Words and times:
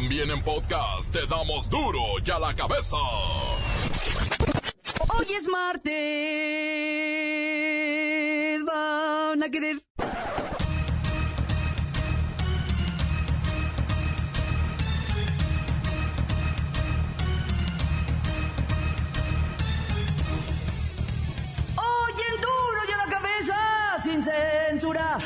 También 0.00 0.30
en 0.30 0.40
podcast 0.44 1.12
te 1.12 1.26
damos 1.26 1.68
duro 1.68 1.98
y 2.24 2.30
a 2.30 2.38
la 2.38 2.54
cabeza. 2.54 2.96
Hoy 5.08 5.26
es 5.36 5.48
martes. 5.48 5.92
Van 8.64 9.42
a 9.42 9.50
querer. 9.50 9.82
Hoy 21.74 22.12
en 22.12 22.40
duro 22.40 22.80
y 22.88 22.92
a 22.92 22.96
la 22.98 23.06
cabeza. 23.10 23.56
Sin 24.04 24.22
censura. 24.22 25.18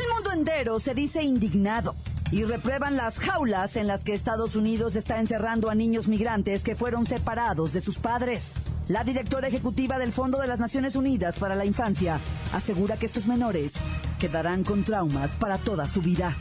El 0.00 0.08
mundo 0.14 0.32
entero 0.32 0.80
se 0.80 0.94
dice 0.94 1.22
indignado 1.22 1.94
y 2.30 2.44
reprueban 2.44 2.96
las 2.96 3.18
jaulas 3.18 3.76
en 3.76 3.86
las 3.86 4.04
que 4.04 4.14
Estados 4.14 4.56
Unidos 4.56 4.96
está 4.96 5.20
encerrando 5.20 5.70
a 5.70 5.74
niños 5.74 6.08
migrantes 6.08 6.62
que 6.62 6.76
fueron 6.76 7.06
separados 7.06 7.72
de 7.72 7.80
sus 7.80 7.98
padres. 7.98 8.54
La 8.88 9.04
directora 9.04 9.48
ejecutiva 9.48 9.98
del 9.98 10.12
Fondo 10.12 10.38
de 10.38 10.46
las 10.46 10.60
Naciones 10.60 10.96
Unidas 10.96 11.38
para 11.38 11.54
la 11.54 11.64
Infancia 11.64 12.20
asegura 12.52 12.96
que 12.96 13.06
estos 13.06 13.26
menores 13.26 13.72
quedarán 14.18 14.64
con 14.64 14.84
traumas 14.84 15.36
para 15.36 15.58
toda 15.58 15.88
su 15.88 16.00
vida. 16.02 16.36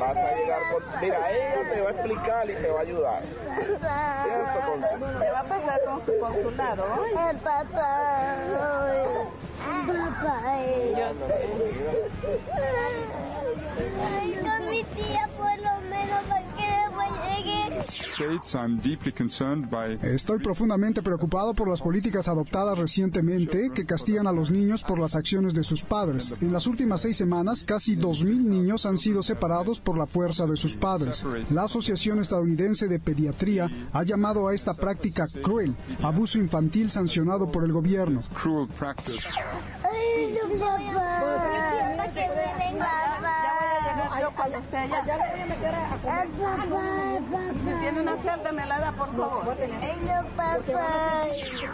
Vas 0.00 0.16
a 0.16 0.32
llegar 0.34 0.60
con... 0.72 0.82
Mira, 1.00 1.30
ella 1.30 1.70
te 1.72 1.80
va 1.80 1.88
a 1.88 1.92
explicar 1.92 2.50
y 2.50 2.54
te 2.54 2.70
va 2.70 2.78
a 2.78 2.82
ayudar. 2.82 3.22
¿Qué 3.24 4.30
va 5.30 5.40
a 5.40 5.44
pasar 5.44 5.84
con 5.84 6.06
su 6.06 6.18
consulado? 6.18 6.84
El 7.30 7.36
papá. 7.38 8.36
Papá. 9.86 10.40
Ay, 14.14 14.40
con 14.42 14.60
mi 14.68 14.84
tía 14.84 15.28
Estoy 20.02 20.38
profundamente 20.38 21.02
preocupado 21.02 21.54
por 21.54 21.68
las 21.68 21.80
políticas 21.80 22.28
adoptadas 22.28 22.78
recientemente 22.78 23.70
que 23.74 23.86
castigan 23.86 24.26
a 24.26 24.32
los 24.32 24.50
niños 24.50 24.82
por 24.82 24.98
las 24.98 25.14
acciones 25.14 25.54
de 25.54 25.64
sus 25.64 25.82
padres. 25.82 26.34
En 26.40 26.52
las 26.52 26.66
últimas 26.66 27.02
seis 27.02 27.16
semanas, 27.16 27.64
casi 27.64 27.96
2.000 27.96 28.24
niños 28.38 28.86
han 28.86 28.98
sido 28.98 29.22
separados 29.22 29.80
por 29.80 29.96
la 29.96 30.06
fuerza 30.06 30.46
de 30.46 30.56
sus 30.56 30.76
padres. 30.76 31.24
La 31.50 31.64
Asociación 31.64 32.18
Estadounidense 32.20 32.88
de 32.88 32.98
Pediatría 32.98 33.68
ha 33.92 34.02
llamado 34.02 34.48
a 34.48 34.54
esta 34.54 34.74
práctica 34.74 35.26
cruel, 35.42 35.74
abuso 36.02 36.38
infantil 36.38 36.90
sancionado 36.90 37.50
por 37.50 37.64
el 37.64 37.72
gobierno. 37.72 38.20
Yo 44.28 44.34
cuando 44.36 44.58
esté 44.58 44.76
allá, 44.76 45.04
ya 45.06 45.16
le 45.16 45.22
voy 45.30 45.40
a 45.40 45.46
meter 45.46 45.74
a 45.74 45.94
El 45.94 46.00
papá, 46.00 47.16
el 47.16 47.24
papá. 47.24 47.80
Tiene 47.80 48.00
una 48.00 48.16
celda 48.18 48.52
me 48.52 48.66
la 48.66 48.78
da, 48.78 48.92
por 48.92 49.16
favor. 49.16 49.56
Ay, 49.58 49.96
no, 50.02 50.28
papá. 50.36 51.22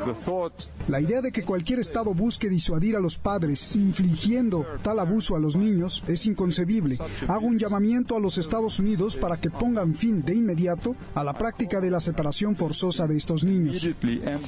The 0.05 0.15
thought 0.15 0.53
La 0.89 1.01
idea 1.01 1.21
de 1.21 1.33
que 1.33 1.43
cualquier 1.43 1.81
Estado 1.81 2.15
busque 2.15 2.49
disuadir 2.49 2.95
a 2.95 3.01
los 3.01 3.19
padres 3.19 3.75
infligiendo 3.75 4.65
tal 4.83 5.01
abuso 5.01 5.35
a 5.35 5.41
los 5.41 5.57
niños 5.57 6.05
es 6.07 6.27
inconcebible. 6.27 6.99
Hago 7.27 7.47
un 7.47 7.59
llamamiento 7.59 8.17
a 8.17 8.21
los 8.21 8.39
Estados 8.39 8.79
Unidos 8.79 9.17
para 9.17 9.37
que 9.37 9.51
pongan 9.51 9.95
fin 9.95 10.23
de 10.23 10.35
inmediato 10.35 10.95
a 11.15 11.25
la 11.25 11.33
práctica 11.33 11.81
de 11.81 11.91
la 11.91 11.99
separación 11.99 12.55
forzosa 12.55 13.09
de 13.09 13.17
estos 13.17 13.43
niños. 13.43 13.83
the 13.83 13.91
El 13.91 14.39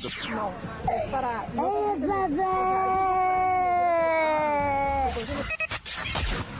papá. 1.10 1.46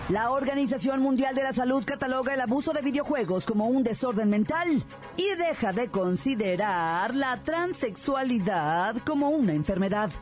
La 0.09 0.31
Organización 0.31 1.01
Mundial 1.01 1.35
de 1.35 1.43
la 1.43 1.53
Salud 1.53 1.85
cataloga 1.85 2.33
el 2.33 2.41
abuso 2.41 2.73
de 2.73 2.81
videojuegos 2.81 3.45
como 3.45 3.67
un 3.67 3.83
desorden 3.83 4.31
mental 4.31 4.69
y 5.17 5.35
deja 5.35 5.73
de 5.73 5.89
considerar 5.89 7.13
la 7.13 7.43
transexualidad 7.43 8.99
como 8.99 9.31
una 9.31 9.53
enfermedad. 9.53 10.13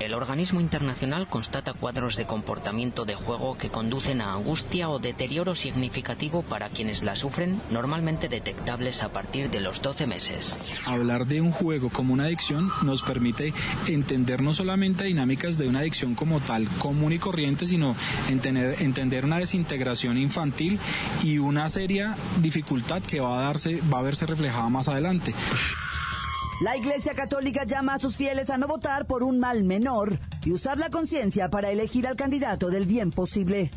El 0.00 0.12
organismo 0.12 0.60
internacional 0.60 1.28
constata 1.28 1.72
cuadros 1.72 2.16
de 2.16 2.26
comportamiento 2.26 3.06
de 3.06 3.14
juego 3.14 3.56
que 3.56 3.70
conducen 3.70 4.20
a 4.20 4.34
angustia 4.34 4.90
o 4.90 4.98
deterioro 4.98 5.54
significativo 5.54 6.42
para 6.42 6.68
quienes 6.68 7.02
la 7.02 7.16
sufren, 7.16 7.58
normalmente 7.70 8.28
detectables 8.28 9.02
a 9.02 9.08
partir 9.08 9.48
de 9.48 9.60
los 9.60 9.80
12 9.80 10.06
meses. 10.06 10.86
Hablar 10.86 11.26
de 11.26 11.40
un 11.40 11.52
juego 11.52 11.88
como 11.88 12.12
una 12.12 12.24
adicción 12.24 12.70
nos 12.82 13.00
permite 13.00 13.54
entender 13.86 14.42
no 14.42 14.52
solamente 14.52 15.04
dinámicas 15.04 15.56
de 15.56 15.68
una 15.68 15.78
adicción 15.78 16.14
como 16.14 16.40
tal 16.40 16.68
común 16.78 17.14
y 17.14 17.18
corriente, 17.18 17.66
sino 17.66 17.96
entender, 18.28 18.76
entender 18.82 19.05
una 19.24 19.38
desintegración 19.38 20.18
infantil 20.18 20.78
y 21.22 21.38
una 21.38 21.68
seria 21.68 22.16
dificultad 22.40 23.02
que 23.02 23.20
va 23.20 23.38
a 23.38 23.42
darse, 23.42 23.80
va 23.92 24.00
a 24.00 24.02
verse 24.02 24.26
reflejada 24.26 24.68
más 24.68 24.88
adelante. 24.88 25.34
La 26.60 26.76
Iglesia 26.76 27.14
Católica 27.14 27.64
llama 27.64 27.94
a 27.94 27.98
sus 27.98 28.16
fieles 28.16 28.48
a 28.48 28.56
no 28.56 28.66
votar 28.66 29.06
por 29.06 29.22
un 29.22 29.38
mal 29.38 29.64
menor 29.64 30.18
y 30.44 30.52
usar 30.52 30.78
la 30.78 30.88
conciencia 30.88 31.50
para 31.50 31.70
elegir 31.70 32.06
al 32.06 32.16
candidato 32.16 32.70
del 32.70 32.86
bien 32.86 33.10
posible. 33.10 33.70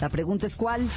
La 0.00 0.08
pregunta 0.08 0.46
es 0.46 0.56
cuál. 0.56 0.88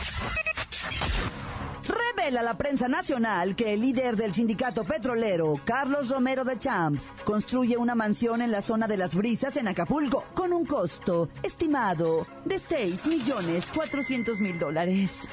Revela 2.27 2.43
la 2.43 2.57
prensa 2.57 2.89
nacional 2.89 3.55
que 3.55 3.73
el 3.73 3.79
líder 3.79 4.17
del 4.17 4.33
sindicato 4.33 4.83
petrolero, 4.83 5.53
Carlos 5.63 6.09
Romero 6.09 6.43
de 6.43 6.57
Champs, 6.57 7.13
construye 7.23 7.77
una 7.77 7.95
mansión 7.95 8.41
en 8.41 8.51
la 8.51 8.61
zona 8.61 8.85
de 8.85 8.97
las 8.97 9.15
brisas 9.15 9.55
en 9.55 9.69
Acapulco 9.69 10.25
con 10.33 10.51
un 10.51 10.65
costo 10.65 11.29
estimado 11.41 12.27
de 12.43 12.59
6 12.59 13.05
millones 13.05 13.71
400 13.73 14.41
mil 14.41 14.59
dólares. 14.59 15.29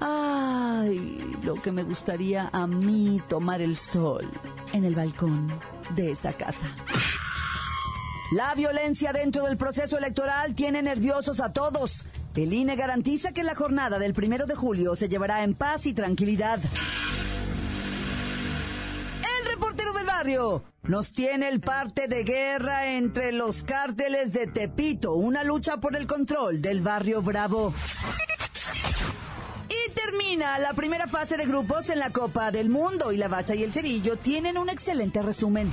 Ay, 0.00 1.36
lo 1.44 1.54
que 1.54 1.70
me 1.70 1.84
gustaría 1.84 2.50
a 2.52 2.66
mí 2.66 3.22
tomar 3.28 3.60
el 3.60 3.76
sol 3.76 4.28
en 4.72 4.84
el 4.84 4.96
balcón 4.96 5.46
de 5.94 6.10
esa 6.10 6.32
casa. 6.32 6.66
La 8.32 8.56
violencia 8.56 9.12
dentro 9.12 9.44
del 9.44 9.56
proceso 9.56 9.96
electoral 9.98 10.56
tiene 10.56 10.82
nerviosos 10.82 11.38
a 11.38 11.52
todos. 11.52 12.06
El 12.36 12.52
INE 12.52 12.76
garantiza 12.76 13.32
que 13.32 13.42
la 13.42 13.54
jornada 13.54 13.98
del 13.98 14.12
primero 14.12 14.46
de 14.46 14.54
julio 14.54 14.94
se 14.94 15.08
llevará 15.08 15.42
en 15.42 15.54
paz 15.54 15.86
y 15.86 15.94
tranquilidad. 15.94 16.60
El 19.40 19.50
reportero 19.50 19.92
del 19.94 20.04
barrio 20.04 20.62
nos 20.82 21.12
tiene 21.12 21.48
el 21.48 21.60
parte 21.60 22.08
de 22.08 22.24
guerra 22.24 22.92
entre 22.92 23.32
los 23.32 23.62
cárteles 23.62 24.34
de 24.34 24.46
Tepito, 24.48 25.14
una 25.14 25.44
lucha 25.44 25.78
por 25.78 25.96
el 25.96 26.06
control 26.06 26.60
del 26.60 26.82
barrio 26.82 27.22
Bravo. 27.22 27.72
Y 29.68 29.90
termina 29.92 30.58
la 30.58 30.74
primera 30.74 31.06
fase 31.06 31.38
de 31.38 31.46
grupos 31.46 31.88
en 31.88 32.00
la 32.00 32.10
Copa 32.10 32.50
del 32.50 32.68
Mundo 32.68 33.12
y 33.12 33.16
la 33.16 33.28
Bacha 33.28 33.54
y 33.54 33.62
el 33.62 33.72
Cerillo 33.72 34.16
tienen 34.16 34.58
un 34.58 34.68
excelente 34.68 35.22
resumen. 35.22 35.72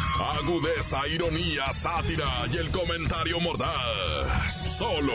Agudeza, 0.21 1.07
ironía, 1.07 1.73
sátira 1.73 2.45
y 2.51 2.57
el 2.57 2.69
comentario 2.69 3.39
mordaz. 3.39 4.77
Solo 4.77 5.13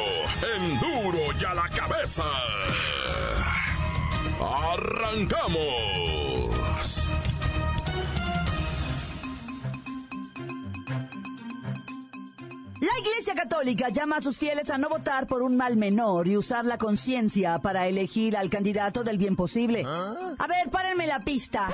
en 0.57 0.81
duro 0.81 1.19
y 1.41 1.45
a 1.45 1.55
la 1.55 1.69
cabeza. 1.69 2.25
¡Arrancamos! 4.41 5.87
La 12.81 12.99
Iglesia 13.01 13.35
Católica 13.35 13.89
llama 13.89 14.17
a 14.17 14.21
sus 14.21 14.39
fieles 14.39 14.71
a 14.71 14.79
no 14.79 14.89
votar 14.89 15.27
por 15.27 15.43
un 15.43 15.57
mal 15.57 15.77
menor 15.77 16.29
y 16.29 16.37
usar 16.37 16.65
la 16.65 16.79
conciencia 16.79 17.59
para 17.61 17.87
elegir 17.87 18.37
al 18.37 18.51
candidato 18.51 19.05
del 19.05 19.19
bien 19.19 19.37
posible. 19.37 19.85
A 19.85 20.47
ver, 20.47 20.71
párenme 20.71 21.07
la 21.07 21.21
pista. 21.21 21.69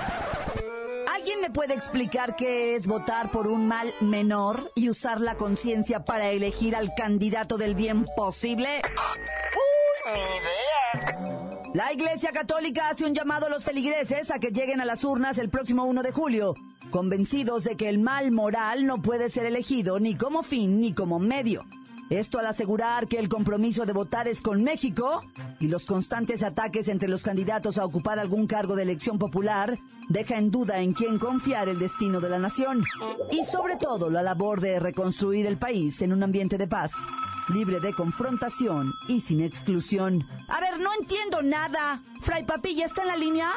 ¿Alguien 1.43 1.55
me 1.55 1.61
puede 1.61 1.75
explicar 1.75 2.37
qué 2.37 2.77
es 2.77 2.87
votar 2.87 3.33
por 3.33 3.49
un 3.49 3.67
mal 3.67 3.93
menor 4.01 4.71
y 4.77 4.89
usar 4.89 5.21
la 5.21 5.37
conciencia 5.37 6.05
para 6.05 6.31
elegir 6.31 6.77
al 6.77 6.95
candidato 6.95 7.59
del 7.59 7.75
bien 7.75 8.07
posible? 8.17 8.81
La 11.75 11.93
Iglesia 11.93 12.31
Católica 12.31 12.91
hace 12.91 13.07
un 13.07 13.15
llamado 13.15 13.47
a 13.47 13.49
los 13.49 13.65
feligreses 13.65 14.31
a 14.31 14.39
que 14.39 14.53
lleguen 14.53 14.81
a 14.81 14.85
las 14.85 15.03
urnas 15.03 15.39
el 15.39 15.49
próximo 15.49 15.85
1 15.85 16.05
de 16.05 16.13
julio, 16.13 16.55
convencidos 16.93 17.65
de 17.65 17.77
que 17.77 17.89
el 17.89 17.99
mal 17.99 18.31
moral 18.31 18.87
no 18.87 19.03
puede 19.03 19.29
ser 19.29 19.47
elegido 19.47 19.99
ni 19.99 20.15
como 20.15 20.45
fin 20.45 20.81
ni 20.81 20.93
como 20.93 21.19
medio. 21.19 21.65
Esto 22.13 22.39
al 22.39 22.47
asegurar 22.47 23.09
que 23.09 23.19
el 23.19 23.31
compromiso 23.31 23.87
de 23.87 23.95
votar 23.95 24.29
es 24.29 24.43
con 24.43 24.63
México 24.63 25.23
y 25.61 25.69
los 25.69 25.87
constantes 25.87 26.43
ataques 26.43 26.89
entre 26.89 27.09
los 27.09 27.23
candidatos 27.23 27.79
a 27.79 27.87
ocupar 27.87 28.19
algún 28.19 28.47
cargo 28.47 28.77
de 28.77 28.83
elección 28.83 29.19
popular 29.19 29.79
deja 30.11 30.37
en 30.37 30.51
duda 30.51 30.81
en 30.81 30.93
quién 30.93 31.19
confiar 31.19 31.71
el 31.71 31.79
destino 31.79 32.21
de 32.21 32.29
la 32.29 32.39
nación 32.39 32.85
y 33.31 33.47
sobre 33.47 33.77
todo 33.77 34.11
la 34.11 34.23
labor 34.23 34.61
de 34.61 34.79
reconstruir 34.79 35.47
el 35.47 35.57
país 35.57 36.03
en 36.03 36.13
un 36.13 36.23
ambiente 36.23 36.59
de 36.59 36.69
paz, 36.69 36.93
libre 37.49 37.81
de 37.81 37.95
confrontación 37.95 38.93
y 39.09 39.21
sin 39.21 39.41
exclusión. 39.41 40.29
A 40.49 40.61
ver, 40.61 40.81
no 40.81 40.91
entiendo 41.01 41.43
nada. 41.43 42.03
Fray 42.21 42.45
Papilla 42.45 42.85
está 42.85 43.03
en 43.03 43.09
la 43.09 43.17
línea. 43.17 43.49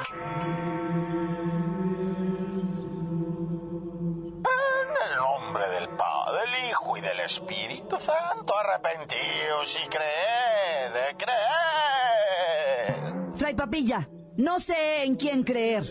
Hijo 6.95 6.97
y 6.97 7.01
del 7.01 7.19
Espíritu 7.21 7.97
Santo, 7.97 8.53
arrepentíos 8.57 9.79
y 9.83 9.87
creed, 9.87 11.17
creed. 11.17 12.95
Fray 13.35 13.53
Papilla, 13.53 14.07
no 14.37 14.59
sé 14.59 15.03
en 15.03 15.15
quién 15.15 15.43
creer. 15.43 15.83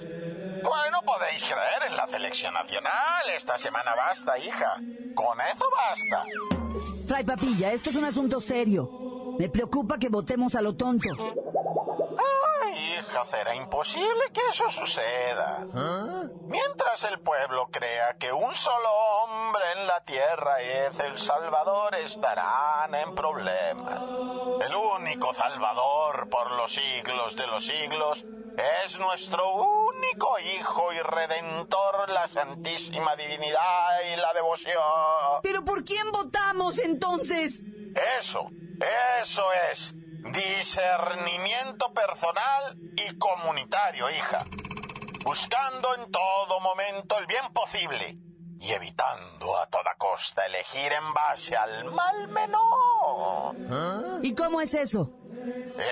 Bueno, 0.62 1.00
podéis 1.04 1.44
creer 1.44 1.90
en 1.90 1.96
la 1.96 2.06
selección 2.08 2.54
nacional. 2.54 3.30
Esta 3.34 3.58
semana 3.58 3.94
basta, 3.94 4.38
hija. 4.38 4.76
Con 5.14 5.40
eso 5.40 5.64
basta. 5.70 6.24
Fray 7.06 7.24
Papilla, 7.24 7.72
esto 7.72 7.90
es 7.90 7.96
un 7.96 8.04
asunto 8.04 8.40
serio. 8.40 9.36
Me 9.38 9.48
preocupa 9.48 9.98
que 9.98 10.08
votemos 10.08 10.54
a 10.54 10.62
lo 10.62 10.74
tonto. 10.74 11.08
Hija, 12.76 13.24
será 13.26 13.54
imposible 13.54 14.24
que 14.32 14.40
eso 14.50 14.70
suceda. 14.70 15.66
Mientras 16.42 17.04
el 17.04 17.20
pueblo 17.20 17.68
crea 17.70 18.16
que 18.18 18.32
un 18.32 18.54
solo 18.54 18.90
hombre 18.90 19.62
en 19.76 19.86
la 19.86 20.04
tierra 20.04 20.60
es 20.60 20.98
el 21.00 21.18
Salvador, 21.18 21.94
estarán 21.94 22.94
en 22.94 23.14
problemas. 23.14 24.00
El 24.60 24.74
único 24.74 25.32
Salvador 25.34 26.28
por 26.28 26.50
los 26.52 26.72
siglos 26.72 27.36
de 27.36 27.46
los 27.46 27.64
siglos 27.64 28.24
es 28.84 28.98
nuestro 28.98 29.54
único 29.54 30.38
Hijo 30.38 30.92
y 30.92 31.00
Redentor, 31.00 32.10
la 32.10 32.28
Santísima 32.28 33.16
Divinidad 33.16 34.00
y 34.12 34.16
la 34.16 34.32
devoción. 34.32 34.82
¿Pero 35.42 35.64
por 35.64 35.84
quién 35.84 36.10
votamos 36.12 36.78
entonces? 36.78 37.62
Eso, 38.18 38.50
eso 39.16 39.44
es. 39.70 39.94
Discernimiento 40.32 41.92
personal 41.92 42.76
y 42.96 43.18
comunitario, 43.18 44.10
hija. 44.10 44.44
Buscando 45.24 45.94
en 45.96 46.10
todo 46.10 46.60
momento 46.60 47.18
el 47.18 47.26
bien 47.26 47.52
posible 47.52 48.18
y 48.58 48.72
evitando 48.72 49.58
a 49.58 49.66
toda 49.66 49.94
costa 49.96 50.46
elegir 50.46 50.92
en 50.92 51.12
base 51.12 51.56
al 51.56 51.84
mal 51.92 52.28
menor. 52.28 53.54
¿Y 54.22 54.34
cómo 54.34 54.60
es 54.60 54.74
eso? 54.74 55.10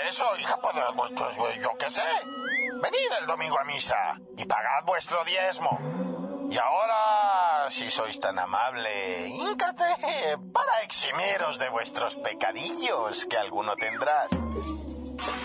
Eso, 0.07 0.37
hija, 0.39 0.59
pues, 0.61 0.75
pues, 0.97 1.37
pues, 1.37 1.59
yo 1.63 1.71
qué 1.79 1.91
sé. 1.91 2.03
Venid 2.83 3.13
el 3.21 3.27
domingo 3.27 3.59
a 3.59 3.65
misa 3.65 4.17
y 4.37 4.45
pagad 4.47 4.85
vuestro 4.87 5.23
diezmo. 5.25 5.79
Y 6.51 6.57
ahora, 6.59 7.22
si 7.71 7.91
sois 7.91 8.19
tan 8.21 8.39
amable, 8.39 9.29
híncate 9.29 9.85
para 10.53 10.83
eximiros 10.85 11.59
de 11.59 11.69
vuestros 11.71 12.17
pecadillos 12.17 13.27
que 13.27 13.37
alguno 13.37 13.75
tendrás. 13.77 14.29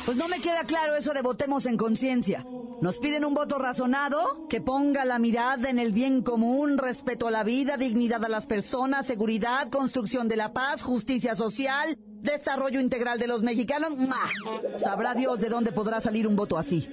Pues 0.06 0.18
no 0.18 0.28
me 0.28 0.40
queda 0.40 0.64
claro 0.64 0.96
eso 0.96 1.14
de 1.14 1.22
votemos 1.22 1.66
en 1.66 1.78
conciencia. 1.78 2.46
Nos 2.80 3.00
piden 3.00 3.26
un 3.26 3.34
voto 3.34 3.58
razonado 3.58 4.48
que 4.50 4.62
ponga 4.62 5.04
la 5.04 5.20
mirada 5.20 5.70
en 5.70 5.80
el 5.80 5.92
bien 5.92 6.22
común, 6.22 6.78
respeto 6.78 7.28
a 7.28 7.32
la 7.32 7.44
vida, 7.44 7.76
dignidad 7.76 8.24
a 8.24 8.30
las 8.30 8.46
personas, 8.46 9.08
seguridad, 9.08 9.70
construcción 9.70 10.28
de 10.28 10.38
la 10.38 10.54
paz, 10.54 10.84
justicia 10.84 11.36
social, 11.36 11.98
desarrollo 12.22 12.80
integral 12.80 13.20
de 13.20 13.28
los 13.28 13.42
mexicanos. 13.44 13.98
¡Mua! 13.98 14.78
Sabrá 14.78 15.16
Dios 15.16 15.42
de 15.42 15.50
dónde 15.50 15.72
podrá 15.72 16.02
salir 16.02 16.28
un 16.28 16.36
voto 16.36 16.58
así. 16.58 16.88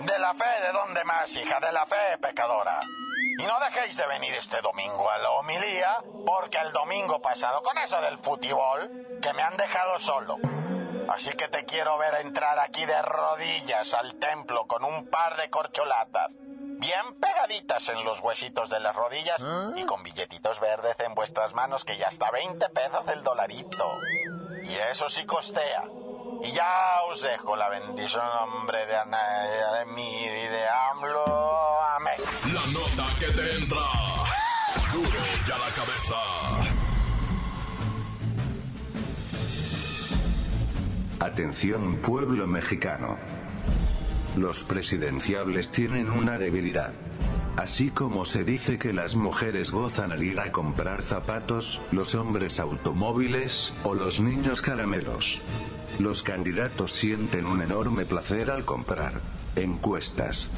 De 0.00 0.18
la 0.18 0.32
fe, 0.32 0.62
¿de 0.62 0.72
dónde 0.72 1.04
más, 1.04 1.34
hija? 1.36 1.60
De 1.60 1.72
la 1.72 1.84
fe, 1.84 2.16
pecadora. 2.20 2.80
Y 3.38 3.44
no 3.44 3.60
dejéis 3.60 3.96
de 3.98 4.06
venir 4.06 4.34
este 4.34 4.60
domingo 4.62 5.10
a 5.10 5.18
la 5.18 5.30
homilía, 5.32 6.02
porque 6.26 6.58
el 6.58 6.72
domingo 6.72 7.20
pasado, 7.20 7.62
con 7.62 7.76
eso 7.78 8.00
del 8.00 8.16
futibol, 8.16 9.18
que 9.20 9.32
me 9.34 9.42
han 9.42 9.58
dejado 9.58 9.98
solo. 9.98 10.38
Así 11.10 11.30
que 11.32 11.48
te 11.48 11.64
quiero 11.64 11.98
ver 11.98 12.14
entrar 12.20 12.58
aquí 12.60 12.86
de 12.86 13.02
rodillas 13.02 13.92
al 13.92 14.14
templo 14.14 14.66
con 14.66 14.84
un 14.84 15.06
par 15.10 15.36
de 15.36 15.50
corcholatas, 15.50 16.30
bien 16.30 17.20
pegaditas 17.20 17.88
en 17.90 18.02
los 18.04 18.20
huesitos 18.20 18.70
de 18.70 18.80
las 18.80 18.96
rodillas 18.96 19.42
y 19.76 19.84
con 19.84 20.02
billetitos 20.02 20.60
verdes 20.60 20.96
en 21.00 21.14
vuestras 21.14 21.52
manos 21.52 21.84
que 21.84 21.98
ya 21.98 22.06
está 22.06 22.30
20 22.30 22.68
pesos 22.70 23.06
el 23.08 23.22
dolarito. 23.22 23.84
Y 24.64 24.76
eso 24.76 25.10
sí 25.10 25.26
costea. 25.26 25.84
Y 26.42 26.52
ya 26.52 27.02
os 27.08 27.20
dejo 27.20 27.54
la 27.56 27.68
bendición 27.68 28.24
en 28.24 28.50
nombre 28.50 28.86
de 28.86 28.96
Anaya, 28.96 29.72
de 29.78 29.86
mí 29.92 30.24
y 30.24 30.28
de 30.28 30.68
AMLO. 30.68 31.80
Amén. 31.96 32.14
La 32.54 32.66
nota 32.72 33.06
que 33.18 33.26
te 33.26 33.56
entra. 33.56 33.86
Duro 34.92 35.20
ya 35.46 35.58
la 35.58 35.70
cabeza. 35.76 36.16
Atención 41.20 41.96
pueblo 41.96 42.46
mexicano. 42.46 43.18
Los 44.36 44.62
presidenciables 44.62 45.70
tienen 45.70 46.10
una 46.10 46.38
debilidad. 46.38 46.92
Así 47.60 47.90
como 47.90 48.24
se 48.24 48.42
dice 48.42 48.78
que 48.78 48.94
las 48.94 49.14
mujeres 49.16 49.70
gozan 49.70 50.12
al 50.12 50.22
ir 50.22 50.40
a 50.40 50.50
comprar 50.50 51.02
zapatos, 51.02 51.78
los 51.92 52.14
hombres 52.14 52.58
automóviles, 52.58 53.74
o 53.84 53.94
los 53.94 54.18
niños 54.18 54.62
caramelos. 54.62 55.42
Los 55.98 56.22
candidatos 56.22 56.90
sienten 56.92 57.44
un 57.44 57.60
enorme 57.60 58.06
placer 58.06 58.50
al 58.50 58.64
comprar 58.64 59.20
encuestas. 59.56 60.48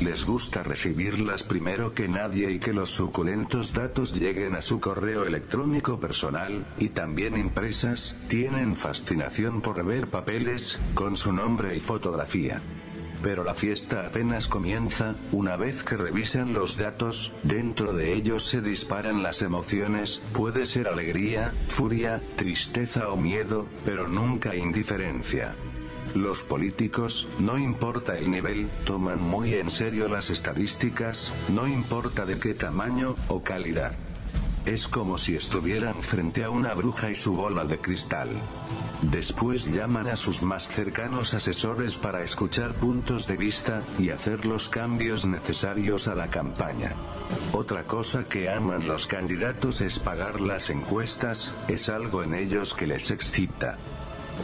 Les 0.00 0.24
gusta 0.26 0.64
recibirlas 0.64 1.44
primero 1.44 1.94
que 1.94 2.08
nadie 2.08 2.50
y 2.50 2.58
que 2.58 2.72
los 2.72 2.90
suculentos 2.90 3.72
datos 3.72 4.12
lleguen 4.12 4.56
a 4.56 4.62
su 4.62 4.80
correo 4.80 5.24
electrónico 5.24 6.00
personal, 6.00 6.66
y 6.76 6.88
también 6.88 7.36
impresas, 7.36 8.16
tienen 8.28 8.74
fascinación 8.74 9.60
por 9.60 9.84
ver 9.84 10.08
papeles, 10.08 10.76
con 10.94 11.16
su 11.16 11.32
nombre 11.32 11.76
y 11.76 11.78
fotografía. 11.78 12.60
Pero 13.22 13.44
la 13.44 13.54
fiesta 13.54 14.06
apenas 14.06 14.48
comienza, 14.48 15.14
una 15.30 15.56
vez 15.56 15.84
que 15.84 15.96
revisan 15.96 16.52
los 16.52 16.76
datos, 16.76 17.32
dentro 17.44 17.92
de 17.92 18.14
ellos 18.14 18.44
se 18.46 18.60
disparan 18.60 19.22
las 19.22 19.42
emociones, 19.42 20.20
puede 20.32 20.66
ser 20.66 20.88
alegría, 20.88 21.52
furia, 21.68 22.20
tristeza 22.36 23.08
o 23.08 23.16
miedo, 23.16 23.68
pero 23.84 24.08
nunca 24.08 24.56
indiferencia. 24.56 25.54
Los 26.14 26.42
políticos, 26.42 27.28
no 27.38 27.58
importa 27.58 28.18
el 28.18 28.30
nivel, 28.30 28.68
toman 28.84 29.22
muy 29.22 29.54
en 29.54 29.70
serio 29.70 30.08
las 30.08 30.28
estadísticas, 30.28 31.32
no 31.48 31.66
importa 31.66 32.26
de 32.26 32.38
qué 32.38 32.54
tamaño 32.54 33.14
o 33.28 33.42
calidad. 33.42 33.94
Es 34.64 34.86
como 34.86 35.18
si 35.18 35.34
estuvieran 35.34 36.00
frente 36.02 36.44
a 36.44 36.50
una 36.50 36.72
bruja 36.74 37.10
y 37.10 37.16
su 37.16 37.34
bola 37.34 37.64
de 37.64 37.78
cristal. 37.78 38.30
Después 39.02 39.64
llaman 39.64 40.06
a 40.06 40.16
sus 40.16 40.42
más 40.42 40.68
cercanos 40.68 41.34
asesores 41.34 41.98
para 41.98 42.22
escuchar 42.22 42.74
puntos 42.74 43.26
de 43.26 43.36
vista 43.36 43.82
y 43.98 44.10
hacer 44.10 44.46
los 44.46 44.68
cambios 44.68 45.26
necesarios 45.26 46.06
a 46.06 46.14
la 46.14 46.30
campaña. 46.30 46.94
Otra 47.52 47.84
cosa 47.84 48.28
que 48.28 48.48
aman 48.48 48.86
los 48.86 49.08
candidatos 49.08 49.80
es 49.80 49.98
pagar 49.98 50.40
las 50.40 50.70
encuestas, 50.70 51.52
es 51.66 51.88
algo 51.88 52.22
en 52.22 52.34
ellos 52.34 52.74
que 52.74 52.86
les 52.86 53.10
excita 53.10 53.78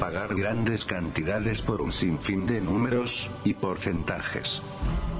pagar 0.01 0.35
grandes 0.35 0.85
cantidades 0.85 1.63
por 1.63 1.83
un 1.83 1.93
sinfín 1.93 2.47
de 2.47 2.61
números 2.61 3.31
y 3.45 3.55
porcentajes. 3.55 4.63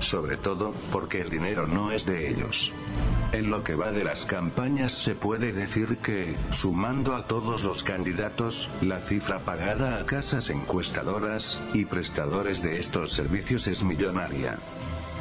Sobre 0.01 0.37
todo, 0.37 0.73
porque 0.93 1.21
el 1.21 1.31
dinero 1.31 1.67
no 1.67 1.91
es 1.91 2.07
de 2.07 2.31
ellos. 2.31 2.73
En 3.33 3.51
lo 3.51 3.65
que 3.65 3.75
va 3.75 3.93
de 3.93 4.05
las 4.05 4.25
campañas 4.25 4.93
se 4.93 5.15
puede 5.15 5.53
decir 5.53 5.99
que, 5.99 6.35
sumando 6.51 7.15
a 7.15 7.27
todos 7.27 7.65
los 7.65 7.83
candidatos, 7.83 8.71
la 8.81 9.01
cifra 9.01 9.41
pagada 9.41 9.99
a 9.99 10.07
casas 10.07 10.51
encuestadoras 10.51 11.59
y 11.75 11.85
prestadores 11.85 12.63
de 12.63 12.79
estos 12.79 13.13
servicios 13.13 13.67
es 13.67 13.83
millonaria. 13.83 14.59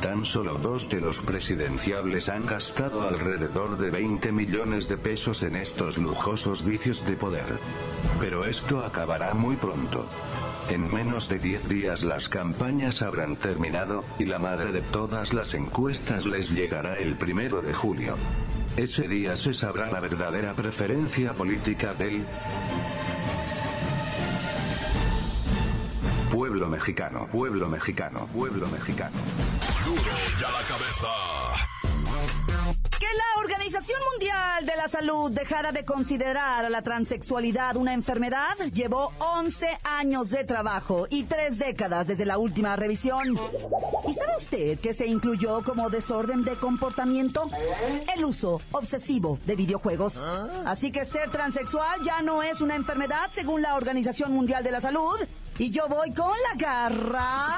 Tan 0.01 0.25
solo 0.25 0.60
dos 0.60 0.89
de 0.89 1.01
los 1.01 1.20
presidenciables 1.20 2.30
han 2.30 2.46
gastado 2.46 3.08
alrededor 3.08 3.77
de 3.77 3.89
20 3.89 4.32
millones 4.32 4.88
de 4.88 4.98
pesos 4.98 5.42
en 5.42 5.56
estos 5.56 5.98
lujosos 5.98 6.63
vicios 6.63 7.06
de 7.06 7.16
poder. 7.16 7.58
Pero 8.20 8.46
esto 8.46 8.86
acabará 8.86 9.34
muy 9.34 9.56
pronto. 9.56 10.08
En 10.70 10.94
menos 10.94 11.30
de 11.30 11.39
10 11.39 11.68
días 11.68 12.04
las 12.04 12.30
campañas 12.30 13.01
habrán 13.01 13.38
terminado, 13.38 14.04
y 14.20 14.25
la 14.25 14.38
madre 14.38 14.72
de 14.72 14.82
todas 14.82 15.34
las 15.34 15.56
encuestas 15.56 16.25
les 16.25 16.51
llegará 16.51 16.96
el 16.96 17.18
primero 17.18 17.62
de 17.62 17.74
julio. 17.74 18.18
Ese 18.75 19.08
día 19.08 19.36
se 19.36 19.56
sabrá 19.56 19.89
la 19.89 20.00
verdadera 20.00 20.54
preferencia 20.54 21.34
política 21.34 21.96
del 21.96 22.24
pueblo 26.68 26.80
mexicano, 26.80 27.28
pueblo 27.32 27.70
mexicano, 27.70 28.28
pueblo 28.34 28.68
mexicano. 28.68 29.16
Duro 29.86 30.02
ya 30.40 30.52
la 30.52 30.62
cabeza. 30.68 31.08
¿Qué 33.00 33.06
la 33.06 33.42
Organización 33.42 34.00
Mundial 34.12 34.66
de 34.66 34.76
la 34.76 34.88
Salud 34.88 35.32
dejara 35.32 35.72
de 35.72 35.86
considerar 35.86 36.66
a 36.66 36.70
la 36.70 36.82
transexualidad 36.82 37.78
una 37.78 37.94
enfermedad 37.94 38.58
llevó 38.74 39.14
11 39.20 39.80
años 39.84 40.30
de 40.32 40.44
trabajo 40.44 41.08
y 41.10 41.24
tres 41.24 41.60
décadas 41.60 42.08
desde 42.08 42.26
la 42.26 42.38
última 42.38 42.76
revisión. 42.76 43.40
¿Y 44.08 44.14
sabe 44.14 44.36
usted 44.38 44.80
que 44.80 44.94
se 44.94 45.08
incluyó 45.08 45.64
como 45.64 45.90
desorden 45.90 46.44
de 46.44 46.56
comportamiento? 46.56 47.50
El 48.16 48.26
uso 48.26 48.60
obsesivo 48.72 49.40
de 49.46 49.56
videojuegos. 49.56 50.18
Así 50.66 50.92
que 50.92 51.06
ser 51.06 51.30
transexual 51.32 52.02
ya 52.04 52.22
no 52.22 52.44
es 52.44 52.62
una 52.62 52.76
enfermedad 52.76 53.30
según 53.30 53.62
la 53.62 53.76
Organización 53.76 54.34
Mundial 54.34 54.64
de 54.64 54.72
la 54.72 54.82
Salud. 54.82 55.18
Y 55.60 55.72
yo 55.72 55.88
voy 55.88 56.14
con 56.14 56.30
la 56.30 56.56
garra. 56.56 57.58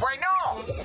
Bueno. 0.00 0.26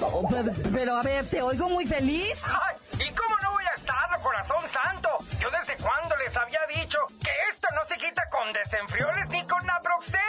Oh, 0.01 0.27
pero, 0.73 0.95
a 0.95 1.03
ver, 1.03 1.25
te 1.29 1.41
oigo 1.41 1.69
muy 1.69 1.85
feliz. 1.85 2.41
Ay, 2.45 2.75
¿Y 3.07 3.11
cómo 3.13 3.35
no 3.43 3.51
voy 3.51 3.63
a 3.65 3.75
estarlo, 3.75 4.19
corazón 4.21 4.61
santo? 4.71 5.09
Yo 5.39 5.49
desde 5.51 5.81
cuándo 5.81 6.15
les 6.17 6.35
había 6.35 6.59
dicho 6.67 6.97
que 7.23 7.31
esto 7.51 7.67
no 7.75 7.85
se 7.87 7.95
quita 7.97 8.27
con 8.29 8.51
desenfrioles 8.53 9.29
ni 9.29 9.43
con 9.45 9.63
naproxeno. 9.65 10.21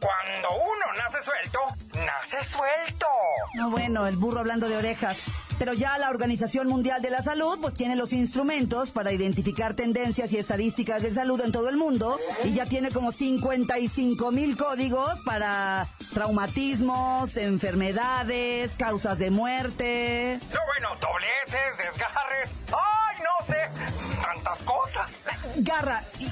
Cuando 0.00 0.48
uno 0.54 0.92
nace 0.98 1.22
suelto, 1.22 1.60
nace 2.04 2.44
suelto. 2.44 3.06
No, 3.54 3.70
bueno, 3.70 4.06
el 4.06 4.16
burro 4.16 4.40
hablando 4.40 4.68
de 4.68 4.76
orejas. 4.76 5.41
Pero 5.58 5.72
ya 5.74 5.96
la 5.98 6.10
Organización 6.10 6.68
Mundial 6.68 7.02
de 7.02 7.10
la 7.10 7.22
Salud 7.22 7.58
pues 7.60 7.74
tiene 7.74 7.96
los 7.96 8.12
instrumentos 8.12 8.90
para 8.90 9.12
identificar 9.12 9.74
tendencias 9.74 10.32
y 10.32 10.38
estadísticas 10.38 11.02
de 11.02 11.12
salud 11.12 11.40
en 11.40 11.52
todo 11.52 11.68
el 11.68 11.76
mundo 11.76 12.18
y 12.44 12.54
ya 12.54 12.66
tiene 12.66 12.90
como 12.90 13.12
55 13.12 14.30
mil 14.32 14.56
códigos 14.56 15.20
para 15.24 15.86
traumatismos, 16.14 17.36
enfermedades, 17.36 18.72
causas 18.76 19.18
de 19.18 19.30
muerte. 19.30 20.38
No, 20.52 20.60
bueno, 20.66 20.88
dobleces, 21.00 21.78
desgarres. 21.78 22.50
¡Ay, 22.68 23.16
no 23.22 23.46
sé! 23.46 24.22
Tantas 24.22 24.58
cosas. 24.58 25.10
Garra, 25.56 26.02
¿y 26.18 26.26
¿tú 26.26 26.31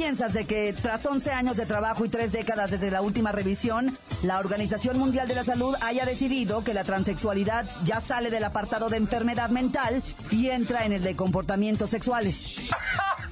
piensas 0.00 0.32
de 0.32 0.46
que 0.46 0.72
tras 0.72 1.04
11 1.04 1.30
años 1.30 1.58
de 1.58 1.66
trabajo 1.66 2.06
y 2.06 2.08
tres 2.08 2.32
décadas 2.32 2.70
desde 2.70 2.90
la 2.90 3.02
última 3.02 3.32
revisión, 3.32 3.98
la 4.22 4.38
Organización 4.38 4.98
Mundial 4.98 5.28
de 5.28 5.34
la 5.34 5.44
Salud 5.44 5.76
haya 5.82 6.06
decidido 6.06 6.64
que 6.64 6.72
la 6.72 6.84
transexualidad 6.84 7.66
ya 7.84 8.00
sale 8.00 8.30
del 8.30 8.44
apartado 8.44 8.88
de 8.88 8.96
enfermedad 8.96 9.50
mental 9.50 10.02
y 10.30 10.48
entra 10.48 10.86
en 10.86 10.92
el 10.92 11.02
de 11.02 11.14
comportamientos 11.16 11.90
sexuales? 11.90 12.62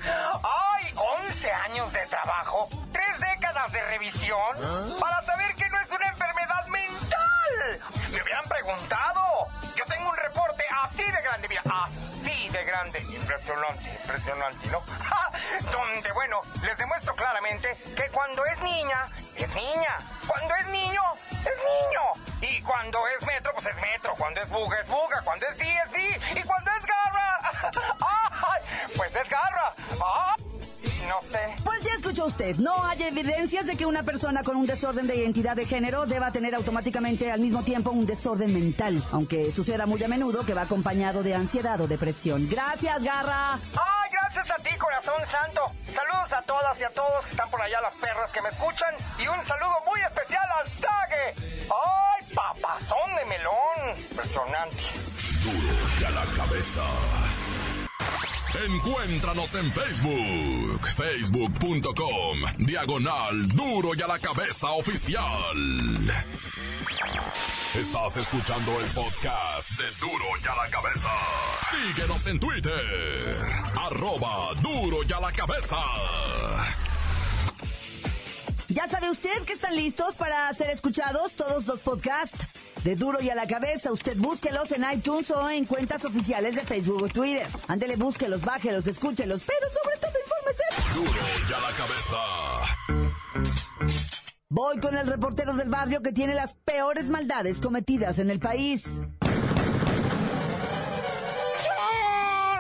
¡Ay! 0.03 0.93
11 1.27 1.51
años 1.71 1.91
de 1.91 2.01
trabajo, 2.11 2.69
tres 2.93 3.19
décadas 3.19 3.73
de 3.73 3.83
revisión 3.87 4.99
para 5.01 5.25
saber 5.25 5.55
que 5.55 5.71
no 5.71 5.81
es 5.81 5.89
una 5.89 6.05
enfermedad 6.05 6.18
Impresionante, 13.39 13.89
impresionante, 13.89 14.67
¿no? 14.69 14.83
Donde, 15.71 16.13
bueno, 16.13 16.41
les 16.65 16.77
demuestro 16.77 17.15
claramente 17.15 17.77
que 17.97 18.09
cuando 18.11 18.45
es 18.47 18.61
niña, 18.63 19.07
es 19.37 19.55
niña. 19.55 19.97
Cuando 20.27 20.55
es 20.57 20.67
niño, 20.67 21.03
es 21.31 21.47
niño. 21.47 22.03
Y 22.41 22.61
cuando 22.63 23.07
es 23.07 23.25
metro, 23.27 23.53
pues 23.55 23.67
es 23.67 23.77
metro. 23.77 24.15
Cuando 24.17 24.41
es 24.41 24.49
buga, 24.49 24.81
es 24.81 24.89
buga. 24.89 25.23
Cuando 25.23 25.47
es 25.47 25.57
bi, 25.57 25.69
es 25.69 25.91
bi. 25.93 26.41
Y 26.41 26.43
cuando 26.43 26.71
es 26.73 26.85
garra. 26.85 27.73
Pues 28.97 29.15
es 29.15 29.29
garra. 29.29 29.73
No 31.07 31.21
sé. 31.23 31.38
Usted, 32.27 32.57
no 32.57 32.85
hay 32.85 33.03
evidencias 33.05 33.67
de 33.67 33.77
que 33.77 33.87
una 33.87 34.03
persona 34.03 34.43
con 34.43 34.57
un 34.57 34.67
desorden 34.67 35.07
de 35.07 35.17
identidad 35.17 35.57
de 35.57 35.65
género 35.65 36.05
deba 36.05 36.33
tener 36.33 36.55
automáticamente 36.55 37.31
al 37.31 37.41
mismo 37.41 37.63
tiempo 37.63 37.91
un 37.91 38.07
desorden 38.07 38.53
mental, 38.53 39.03
aunque 39.13 39.51
suceda 39.53 39.87
muy 39.87 40.03
a 40.03 40.09
menudo 40.09 40.45
que 40.45 40.53
va 40.53 40.63
acompañado 40.63 41.23
de 41.23 41.35
ansiedad 41.35 41.81
o 41.81 41.87
depresión. 41.87 42.49
Gracias, 42.51 43.03
Garra. 43.03 43.55
¡Ay, 43.55 44.11
gracias 44.13 44.51
a 44.51 44.63
ti, 44.63 44.77
corazón 44.77 45.15
santo! 45.31 45.61
Saludos 45.87 46.33
a 46.33 46.43
todas 46.43 46.81
y 46.81 46.85
a 46.85 46.91
todos 46.91 47.25
que 47.25 47.31
están 47.31 47.49
por 47.51 47.63
allá, 47.63 47.81
las 47.81 47.95
perras 47.95 48.31
que 48.31 48.43
me 48.43 48.49
escuchan, 48.49 48.95
y 49.19 49.29
un 49.29 49.43
saludo 49.43 49.75
muy 49.87 50.01
especial 50.01 50.47
al 50.61 50.71
Tague. 50.81 51.35
¡Ay, 51.71 52.35
papazón 52.35 53.15
de 53.17 53.25
melón! 53.27 53.99
Impresionante. 54.11 54.83
Duro 55.45 55.75
y 56.01 56.05
a 56.05 56.11
la 56.11 56.25
cabeza. 56.37 56.83
Encuéntranos 58.65 59.55
en 59.55 59.73
Facebook, 59.73 60.81
facebook.com, 60.97 62.39
diagonal 62.59 63.47
duro 63.49 63.95
y 63.95 64.03
a 64.03 64.09
la 64.09 64.19
cabeza 64.19 64.71
oficial. 64.73 65.57
Estás 67.77 68.17
escuchando 68.17 68.73
el 68.81 68.87
podcast 68.87 69.71
de 69.79 69.85
Duro 70.01 70.25
y 70.43 70.49
a 70.49 70.57
la 70.57 70.71
cabeza. 70.71 71.09
Síguenos 71.71 72.27
en 72.27 72.41
Twitter, 72.41 73.37
arroba 73.77 74.55
duro 74.61 74.99
y 75.09 75.13
a 75.13 75.21
la 75.21 75.31
cabeza. 75.31 75.77
Ya 78.69 78.89
sabe 78.89 79.11
usted 79.11 79.45
que 79.45 79.53
están 79.53 79.77
listos 79.77 80.17
para 80.17 80.53
ser 80.53 80.71
escuchados 80.71 81.35
todos 81.35 81.67
los 81.67 81.81
podcasts 81.81 82.47
de 82.85 82.97
Duro 82.97 83.21
y 83.21 83.31
a 83.31 83.35
la 83.35 83.47
Cabeza. 83.47 83.93
Usted 83.93 84.17
búsquelos 84.17 84.73
en 84.73 84.85
iTunes 84.93 85.31
o 85.31 85.49
en 85.51 85.65
cuentas 85.65 86.05
oficiales 86.05 86.55
de 86.55 86.63
Facebook 86.63 87.03
o 87.03 87.09
Twitter. 87.09 87.47
Ándele, 87.69 87.97
búsquelos, 87.97 88.43
bájelos, 88.43 88.87
escúchelos, 88.87 89.43
pero 89.47 89.67
sobre 89.71 89.97
todo 89.99 90.13
infórmese. 90.25 90.65
Duro 90.95 91.21
y 91.49 91.53
a 91.53 91.61
la 91.61 91.71
cabeza. 91.77 92.19
Voy 94.51 94.79
con 94.81 94.97
el 94.97 95.07
reportero 95.07 95.53
del 95.55 95.69
barrio 95.69 96.03
que 96.03 96.13
tiene 96.13 96.35
las 96.35 96.55
peores 96.55 97.11
maldades 97.11 97.61
cometidas 97.61 98.19
en 98.19 98.31
el 98.31 98.41
país. 98.41 99.03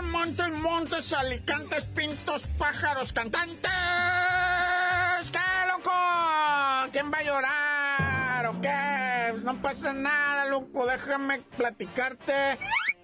Montes, 0.04 0.50
montes, 0.60 1.12
alicantes, 1.12 1.84
pintos, 1.84 2.46
pájaros, 2.58 3.12
cantantes. 3.12 3.70
¿Qué, 5.32 5.38
loco? 5.68 5.90
¿Quién 6.92 7.10
va 7.10 7.18
a 7.18 7.22
llorar 7.22 7.77
o 8.58 8.60
qué? 8.60 9.28
Pues 9.30 9.44
no 9.44 9.60
pasa 9.60 9.92
nada, 9.92 10.46
loco. 10.46 10.86
Déjame 10.86 11.40
platicarte 11.56 12.58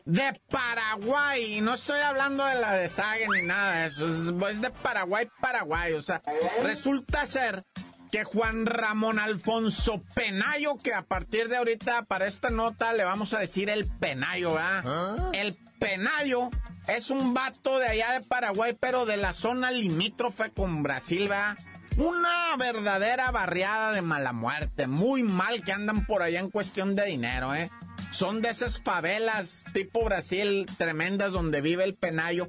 de 0.05 0.41
Paraguay. 0.51 1.59
Y 1.59 1.61
no 1.61 1.75
estoy 1.75 2.01
hablando 2.01 2.45
de 2.45 2.57
la 2.57 2.75
de 2.75 2.89
Sague 2.89 3.27
ni 3.29 3.47
nada 3.47 3.81
de 3.81 3.87
eso. 3.87 4.09
Es, 4.09 4.55
es 4.55 4.61
de 4.61 4.71
Paraguay, 4.71 5.29
Paraguay. 5.41 5.93
O 5.95 6.03
sea, 6.03 6.23
resulta 6.63 7.27
ser 7.27 7.65
que 8.11 8.25
Juan 8.25 8.67
Ramón 8.67 9.19
Alfonso 9.19 10.03
Penayo, 10.15 10.77
que 10.79 10.95
a 10.95 11.03
partir 11.03 11.49
de 11.49 11.57
ahorita 11.57 12.05
para 12.05 12.27
esta 12.27 12.51
nota 12.51 12.93
le 12.93 13.05
vamos 13.05 13.35
a 13.35 13.41
decir 13.41 13.69
el 13.71 13.87
Penayo, 13.87 14.55
¿verdad? 14.55 15.35
El 15.35 15.57
Penayo 15.81 16.51
es 16.87 17.11
un 17.11 17.35
vato 17.35 17.79
de 17.79 17.89
allá 17.89 18.13
de 18.13 18.21
Paraguay, 18.21 18.77
pero 18.79 19.05
de 19.05 19.17
la 19.17 19.33
zona 19.33 19.71
limítrofe 19.73 20.51
con 20.51 20.83
Brasil, 20.83 21.29
¿verdad? 21.29 21.57
Una 21.97 22.57
verdadera 22.59 23.31
barriada 23.31 23.93
de 23.93 24.03
mala 24.03 24.33
muerte, 24.33 24.89
muy 24.89 25.23
mal 25.23 25.63
que 25.63 25.71
andan 25.71 26.05
por 26.07 26.23
allá 26.23 26.41
en 26.41 26.51
cuestión 26.51 26.97
de 26.97 27.05
dinero, 27.05 27.55
¿eh? 27.55 27.71
Son 28.11 28.43
de 28.43 28.51
esas 28.51 28.81
favelas 28.81 29.63
tipo 29.73 30.05
Brasil 30.05 30.67
tremendas 30.77 31.31
donde 31.31 31.61
vive 31.61 31.85
el 31.85 31.95
Penayo. 31.95 32.49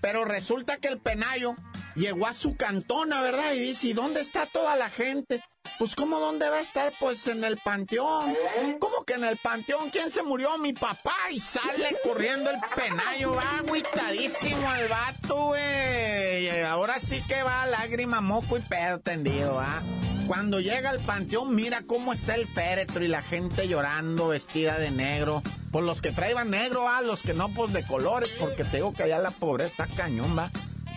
Pero 0.00 0.24
resulta 0.24 0.78
que 0.78 0.88
el 0.88 0.98
Penayo 0.98 1.56
llegó 1.94 2.26
a 2.26 2.32
su 2.32 2.56
cantona, 2.56 3.20
¿verdad? 3.20 3.52
Y 3.52 3.60
dice, 3.60 3.88
¿y 3.88 3.92
dónde 3.92 4.22
está 4.22 4.46
toda 4.46 4.76
la 4.76 4.88
gente? 4.88 5.42
Pues, 5.78 5.94
¿cómo 5.94 6.18
dónde 6.18 6.48
va 6.48 6.56
a 6.56 6.60
estar? 6.60 6.92
Pues 6.98 7.26
en 7.26 7.44
el 7.44 7.58
panteón. 7.58 8.34
¿Cómo 8.80 9.04
que 9.04 9.14
en 9.14 9.24
el 9.24 9.36
panteón? 9.36 9.90
¿Quién 9.90 10.10
se 10.10 10.22
murió? 10.22 10.56
Mi 10.58 10.72
papá. 10.72 11.14
Y 11.30 11.38
sale 11.38 11.98
corriendo 12.02 12.50
el 12.50 12.56
penayo. 12.74 13.34
Va 13.34 13.58
agüitadísimo 13.58 14.74
el 14.74 14.88
vato, 14.88 15.36
güey. 15.46 16.62
Ahora 16.62 16.98
sí 16.98 17.22
que 17.28 17.42
va 17.42 17.66
lágrima, 17.66 18.20
moco 18.20 18.56
y 18.56 18.62
pedo 18.62 19.00
tendido, 19.00 19.54
¿va? 19.56 19.82
Cuando 20.26 20.60
llega 20.60 20.90
al 20.90 20.98
panteón, 21.00 21.54
mira 21.54 21.82
cómo 21.86 22.12
está 22.12 22.34
el 22.34 22.48
féretro 22.48 23.04
y 23.04 23.08
la 23.08 23.22
gente 23.22 23.68
llorando, 23.68 24.28
vestida 24.28 24.78
de 24.78 24.90
negro. 24.90 25.42
Pues 25.70 25.84
los 25.84 26.00
que 26.00 26.10
traían 26.10 26.50
negro, 26.50 26.84
¿va? 26.84 27.00
Los 27.02 27.22
que 27.22 27.34
no, 27.34 27.50
pues 27.50 27.72
de 27.72 27.86
colores, 27.86 28.34
porque 28.40 28.64
te 28.64 28.78
digo 28.78 28.92
que 28.92 29.04
allá 29.04 29.18
la 29.18 29.30
pobreza 29.30 29.84
está 29.84 29.94
cañón, 29.94 30.36
¿va? 30.36 30.50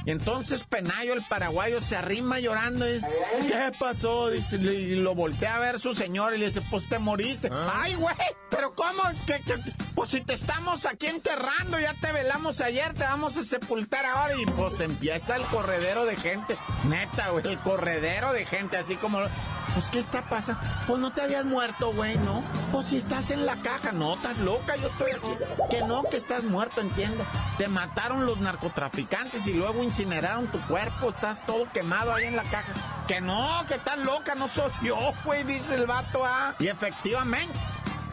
Y 0.05 0.11
entonces 0.11 0.63
Penayo, 0.63 1.13
el 1.13 1.23
paraguayo, 1.23 1.81
se 1.81 1.95
arrima 1.95 2.39
llorando 2.39 2.87
y 2.87 2.93
dice, 2.93 3.07
¿qué 3.47 3.71
pasó? 3.77 4.29
Dice, 4.29 4.55
y 4.55 4.95
lo 4.95 5.15
voltea 5.15 5.55
a 5.55 5.59
ver 5.59 5.79
su 5.79 5.93
señor 5.93 6.33
y 6.33 6.37
le 6.37 6.47
dice, 6.47 6.61
pues 6.69 6.87
te 6.87 6.99
moriste. 6.99 7.49
Ay, 7.51 7.95
güey, 7.95 8.15
pero 8.49 8.73
¿cómo? 8.73 9.03
¿Qué, 9.25 9.41
qué? 9.45 9.55
Pues 9.95 10.11
si 10.11 10.21
te 10.21 10.33
estamos 10.33 10.85
aquí 10.85 11.07
enterrando, 11.07 11.79
ya 11.79 11.93
te 11.99 12.11
velamos 12.11 12.61
ayer, 12.61 12.93
te 12.93 13.03
vamos 13.03 13.37
a 13.37 13.43
sepultar 13.43 14.05
ahora. 14.05 14.35
Y 14.39 14.45
pues 14.45 14.79
empieza 14.79 15.35
el 15.35 15.43
corredero 15.43 16.05
de 16.05 16.15
gente. 16.15 16.57
Neta, 16.87 17.29
güey, 17.29 17.47
el 17.47 17.59
corredero 17.59 18.31
de 18.33 18.45
gente, 18.45 18.77
así 18.77 18.95
como... 18.95 19.19
Pues, 19.79 19.91
¿qué 19.91 19.99
está 19.99 20.23
pasando? 20.23 20.61
Pues 20.87 20.99
no 20.99 21.13
te 21.13 21.21
habías 21.21 21.45
muerto, 21.45 21.93
güey, 21.93 22.17
¿no? 22.17 22.43
Pues 22.73 22.87
si 22.87 22.97
estás 22.97 23.31
en 23.31 23.45
la 23.45 23.55
caja, 23.61 23.93
no, 23.93 24.15
estás 24.15 24.37
loca, 24.39 24.75
yo 24.75 24.89
estoy 24.89 25.11
aquí. 25.11 25.45
Que 25.69 25.83
no, 25.83 26.03
que 26.03 26.17
estás 26.17 26.43
muerto, 26.43 26.81
entiende. 26.81 27.23
Te 27.57 27.69
mataron 27.69 28.25
los 28.25 28.41
narcotraficantes 28.41 29.47
y 29.47 29.53
luego 29.53 29.81
incineraron 29.81 30.47
tu 30.47 30.59
cuerpo, 30.67 31.11
estás 31.11 31.45
todo 31.45 31.71
quemado 31.71 32.13
ahí 32.13 32.25
en 32.25 32.35
la 32.35 32.43
caja. 32.43 32.73
Que 33.07 33.21
no, 33.21 33.65
que 33.69 33.75
estás 33.75 33.99
loca, 33.99 34.35
no 34.35 34.49
soy 34.49 34.69
yo, 34.83 35.13
güey, 35.23 35.45
dice 35.45 35.75
el 35.75 35.87
vato, 35.87 36.25
ah. 36.25 36.55
Y 36.59 36.67
efectivamente, 36.67 37.57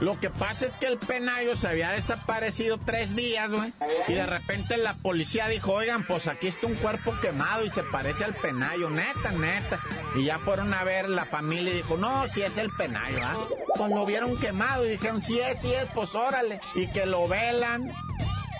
lo 0.00 0.21
que 0.21 0.29
pasa 0.29 0.67
es 0.67 0.76
que 0.76 0.87
el 0.87 0.99
penayo 0.99 1.57
se 1.57 1.69
había 1.69 1.91
desaparecido 1.91 2.79
tres 2.79 3.17
días, 3.17 3.50
güey. 3.50 3.73
Y 4.09 4.12
de 4.12 4.26
repente 4.26 4.76
la 4.76 4.95
policía 4.95 5.49
dijo, 5.49 5.73
oigan, 5.73 6.07
pues 6.07 6.26
aquí 6.26 6.49
está 6.49 6.67
un 6.67 6.75
cuerpo 6.75 7.15
quemado 7.21 7.65
y 7.65 7.71
se 7.71 7.83
parece 7.83 8.25
al 8.25 8.35
penayo, 8.35 8.91
neta, 8.91 9.33
neta. 9.33 9.81
Y 10.15 10.25
ya 10.25 10.38
fueron 10.38 10.75
a 10.75 10.85
ver 10.85 11.09
la 11.09 11.25
familia 11.25 11.73
y 11.73 11.76
dijo, 11.76 11.97
no, 11.97 12.29
si 12.29 12.43
es 12.43 12.59
el 12.59 12.71
penayo, 12.71 13.19
¿ah? 13.25 13.49
Pues 13.75 13.91
lo 13.91 14.05
vieron 14.05 14.37
quemado 14.37 14.85
y 14.85 14.91
dijeron, 14.91 15.23
sí 15.23 15.38
es, 15.41 15.61
sí 15.61 15.73
es, 15.73 15.87
pues 15.95 16.15
órale. 16.15 16.61
Y 16.75 16.88
que 16.88 17.07
lo 17.07 17.26
velan. 17.26 17.88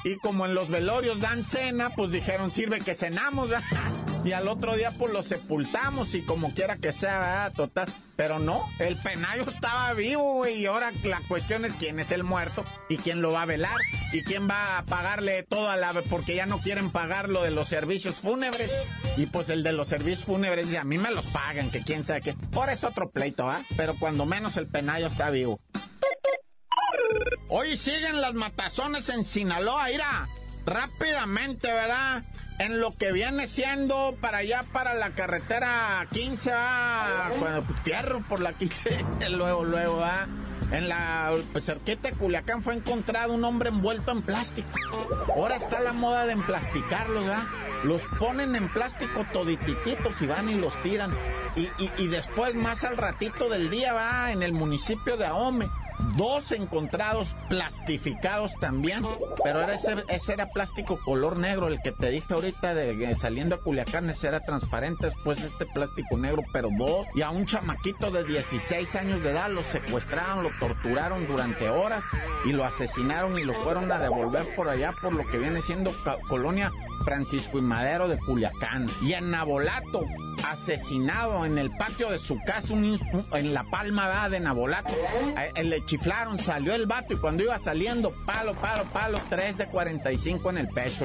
Y 0.05 0.17
como 0.19 0.47
en 0.47 0.55
los 0.55 0.69
velorios 0.69 1.21
dan 1.21 1.45
cena, 1.45 1.91
pues 1.91 2.11
dijeron, 2.13 2.51
sirve 2.51 2.81
que 2.81 2.95
cenamos, 2.95 3.51
¿verdad? 3.51 3.96
Y 4.27 4.33
al 4.33 4.49
otro 4.49 4.75
día, 4.75 4.91
pues 4.99 5.13
lo 5.13 5.23
sepultamos 5.23 6.17
y 6.17 6.23
como 6.23 6.53
quiera 6.53 6.79
que 6.79 6.93
sea, 6.93 7.21
¿verdad? 7.21 7.53
Total. 7.53 7.89
Pero 8.17 8.41
no, 8.41 8.69
el 8.81 9.01
penayo 9.01 9.45
estaba 9.45 9.93
vivo. 9.93 10.45
Y 10.49 10.67
ahora 10.67 10.91
la 11.05 11.21
cuestión 11.29 11.65
es 11.65 11.75
quién 11.75 12.01
es 12.01 12.11
el 12.11 12.25
muerto 12.25 12.65
y 12.89 12.97
quién 12.97 13.23
lo 13.23 13.31
va 13.31 13.43
a 13.43 13.47
velar 13.47 13.77
y 14.13 14.25
quién 14.25 14.51
va 14.51 14.79
a 14.79 14.83
pagarle 14.85 15.45
toda 15.45 15.77
la... 15.77 15.93
Porque 16.11 16.35
ya 16.35 16.45
no 16.45 16.61
quieren 16.61 16.91
pagar 16.91 17.29
lo 17.29 17.45
de 17.45 17.53
los 17.53 17.69
servicios 17.69 18.17
fúnebres. 18.17 18.73
Y 19.17 19.27
pues 19.27 19.49
el 19.49 19.63
de 19.63 19.71
los 19.71 19.87
servicios 19.87 20.25
fúnebres, 20.25 20.73
y 20.73 20.77
a 20.77 20.83
mí 20.83 20.99
me 20.99 21.13
los 21.13 21.27
pagan, 21.27 21.71
que 21.71 21.85
quién 21.85 22.03
sabe 22.03 22.23
qué. 22.23 22.35
Ahora 22.53 22.73
es 22.73 22.83
otro 22.83 23.11
pleito, 23.11 23.49
¿ah? 23.49 23.65
Pero 23.77 23.97
cuando 23.97 24.27
menos 24.27 24.57
el 24.57 24.67
penayo 24.67 25.07
está 25.07 25.31
vivo. 25.31 25.61
Hoy 27.49 27.77
siguen 27.77 28.21
las 28.21 28.35
matazones 28.35 29.09
en 29.09 29.25
Sinaloa, 29.25 29.93
ira. 29.93 30.27
Rápidamente, 30.67 31.73
¿verdad? 31.73 32.25
En 32.59 32.81
lo 32.81 32.93
que 32.97 33.13
viene 33.13 33.47
siendo 33.47 34.17
para 34.21 34.39
allá, 34.39 34.65
para 34.73 34.95
la 34.95 35.11
carretera 35.11 36.05
15, 36.13 36.51
¿verdad? 36.51 37.39
Bueno, 37.39 37.63
fierro 37.85 38.21
por 38.29 38.41
la 38.41 38.53
15, 38.53 39.05
luego, 39.31 39.65
luego, 39.65 39.99
¿verdad? 39.99 40.27
En 40.73 40.89
la 40.89 41.33
pues, 41.53 41.67
cerqueta 41.67 42.11
de 42.11 42.17
Culiacán 42.17 42.65
fue 42.65 42.75
encontrado 42.75 43.33
un 43.33 43.45
hombre 43.45 43.69
envuelto 43.69 44.11
en 44.11 44.23
plástico. 44.23 44.69
Ahora 45.33 45.55
está 45.55 45.79
la 45.79 45.93
moda 45.93 46.27
de 46.27 46.33
emplasticarlos, 46.33 47.25
¿verdad? 47.25 47.45
Los 47.85 48.03
ponen 48.19 48.57
en 48.57 48.69
plástico 48.69 49.25
toditititos 49.33 50.21
y 50.21 50.27
van 50.27 50.49
y 50.49 50.55
los 50.57 50.75
tiran. 50.83 51.13
Y, 51.55 51.69
y, 51.79 51.91
y 51.99 52.09
después, 52.09 52.57
más 52.57 52.83
al 52.83 52.97
ratito 52.97 53.49
del 53.49 53.71
día, 53.71 53.93
va 53.93 54.33
en 54.33 54.43
el 54.43 54.53
municipio 54.53 55.17
de 55.17 55.27
Ahome 55.27 55.69
dos 56.17 56.53
encontrados 56.53 57.35
plastificados 57.49 58.53
también, 58.61 59.07
pero 59.43 59.63
era 59.63 59.75
ese, 59.75 60.33
era 60.33 60.49
plástico 60.49 60.99
color 60.99 61.37
negro, 61.37 61.69
el 61.69 61.81
que 61.83 61.93
te 61.93 62.11
dije 62.11 62.35
ahorita 62.35 62.75
de, 62.75 63.15
saliendo 63.15 63.57
a 63.57 63.61
Culiacán, 63.61 64.11
ese 64.11 64.29
era 64.29 64.41
transparente, 64.41 65.07
después 65.07 65.41
este 65.41 65.67
plástico 65.67 66.17
negro, 66.17 66.43
pero 66.53 66.69
dos, 66.77 67.07
y 67.15 67.23
a 67.23 67.31
un 67.31 67.47
chamaquito 67.47 68.11
de 68.11 68.25
16 68.25 68.95
años 68.97 69.23
de 69.23 69.31
edad 69.31 69.51
lo 69.51 69.63
secuestraron, 69.63 70.43
lo 70.43 70.51
torturaron 70.59 71.27
durante 71.27 71.69
horas 71.69 72.05
y 72.45 72.53
lo 72.53 72.65
asesinaron 72.65 73.39
y 73.39 73.45
lo 73.45 73.55
fueron 73.55 73.91
a 73.91 73.99
devolver 73.99 74.55
por 74.55 74.69
allá 74.69 74.93
por 74.93 75.13
lo 75.13 75.27
que 75.27 75.39
viene 75.39 75.63
siendo 75.63 75.93
colonia 76.29 76.73
Francisco 77.05 77.59
y 77.59 77.63
Madero 77.63 78.09
de 78.09 78.19
Culiacán. 78.19 78.89
Y 79.03 79.13
en 79.13 79.31
Nabolato, 79.31 80.01
asesinado 80.45 81.45
en 81.45 81.59
el 81.59 81.71
patio 81.71 82.11
de 82.11 82.19
su 82.19 82.39
casa, 82.41 82.75
en 82.75 83.55
la 83.55 83.65
palma 83.65 84.29
de 84.29 84.41
Nabolato. 84.41 84.95
Le 85.63 85.85
chiflaron, 85.85 86.39
salió 86.39 86.75
el 86.75 86.87
vato 86.87 87.15
y 87.15 87.17
cuando 87.17 87.43
iba 87.43 87.59
saliendo, 87.59 88.13
palo, 88.25 88.55
palo, 88.55 88.85
palo, 88.93 89.19
3 89.29 89.59
de 89.59 89.67
45 89.67 90.51
en 90.51 90.59
el 90.59 90.69
pecho, 90.69 91.05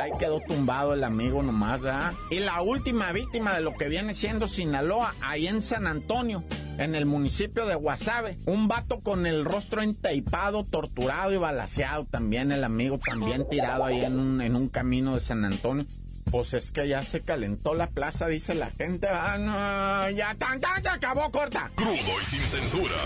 Ahí 0.00 0.10
quedó 0.18 0.40
tumbado 0.40 0.94
el 0.94 1.04
amigo 1.04 1.42
nomás, 1.42 1.80
¿verdad? 1.80 2.12
Y 2.30 2.40
la 2.40 2.62
última 2.62 3.12
víctima 3.12 3.54
de 3.54 3.60
lo 3.60 3.74
que 3.74 3.88
viene 3.88 4.14
siendo 4.14 4.46
Sinaloa, 4.46 5.14
ahí 5.20 5.46
en 5.46 5.62
San 5.62 5.86
Antonio 5.86 6.44
en 6.78 6.94
el 6.94 7.06
municipio 7.06 7.66
de 7.66 7.74
Guasave. 7.74 8.36
Un 8.46 8.68
vato 8.68 9.00
con 9.00 9.26
el 9.26 9.44
rostro 9.44 9.82
entaipado, 9.82 10.64
torturado 10.64 11.32
y 11.32 11.36
balaseado 11.36 12.04
también, 12.04 12.52
el 12.52 12.64
amigo 12.64 12.98
también 12.98 13.46
tirado 13.48 13.84
ahí 13.84 14.04
en 14.04 14.18
un, 14.18 14.40
en 14.40 14.56
un 14.56 14.68
camino 14.68 15.14
de 15.14 15.20
San 15.20 15.44
Antonio. 15.44 15.84
Pues 16.30 16.52
es 16.52 16.70
que 16.70 16.86
ya 16.86 17.02
se 17.04 17.22
calentó 17.22 17.74
la 17.74 17.86
plaza, 17.86 18.26
dice 18.26 18.54
la 18.54 18.70
gente. 18.70 19.08
Ah, 19.08 19.38
no, 19.38 20.10
ya 20.10 20.34
tan, 20.34 20.60
tan, 20.60 20.82
se 20.82 20.88
acabó, 20.88 21.30
corta. 21.30 21.70
Crudo 21.74 22.20
y 22.20 22.24
sin 22.24 22.40
censura. 22.40 22.96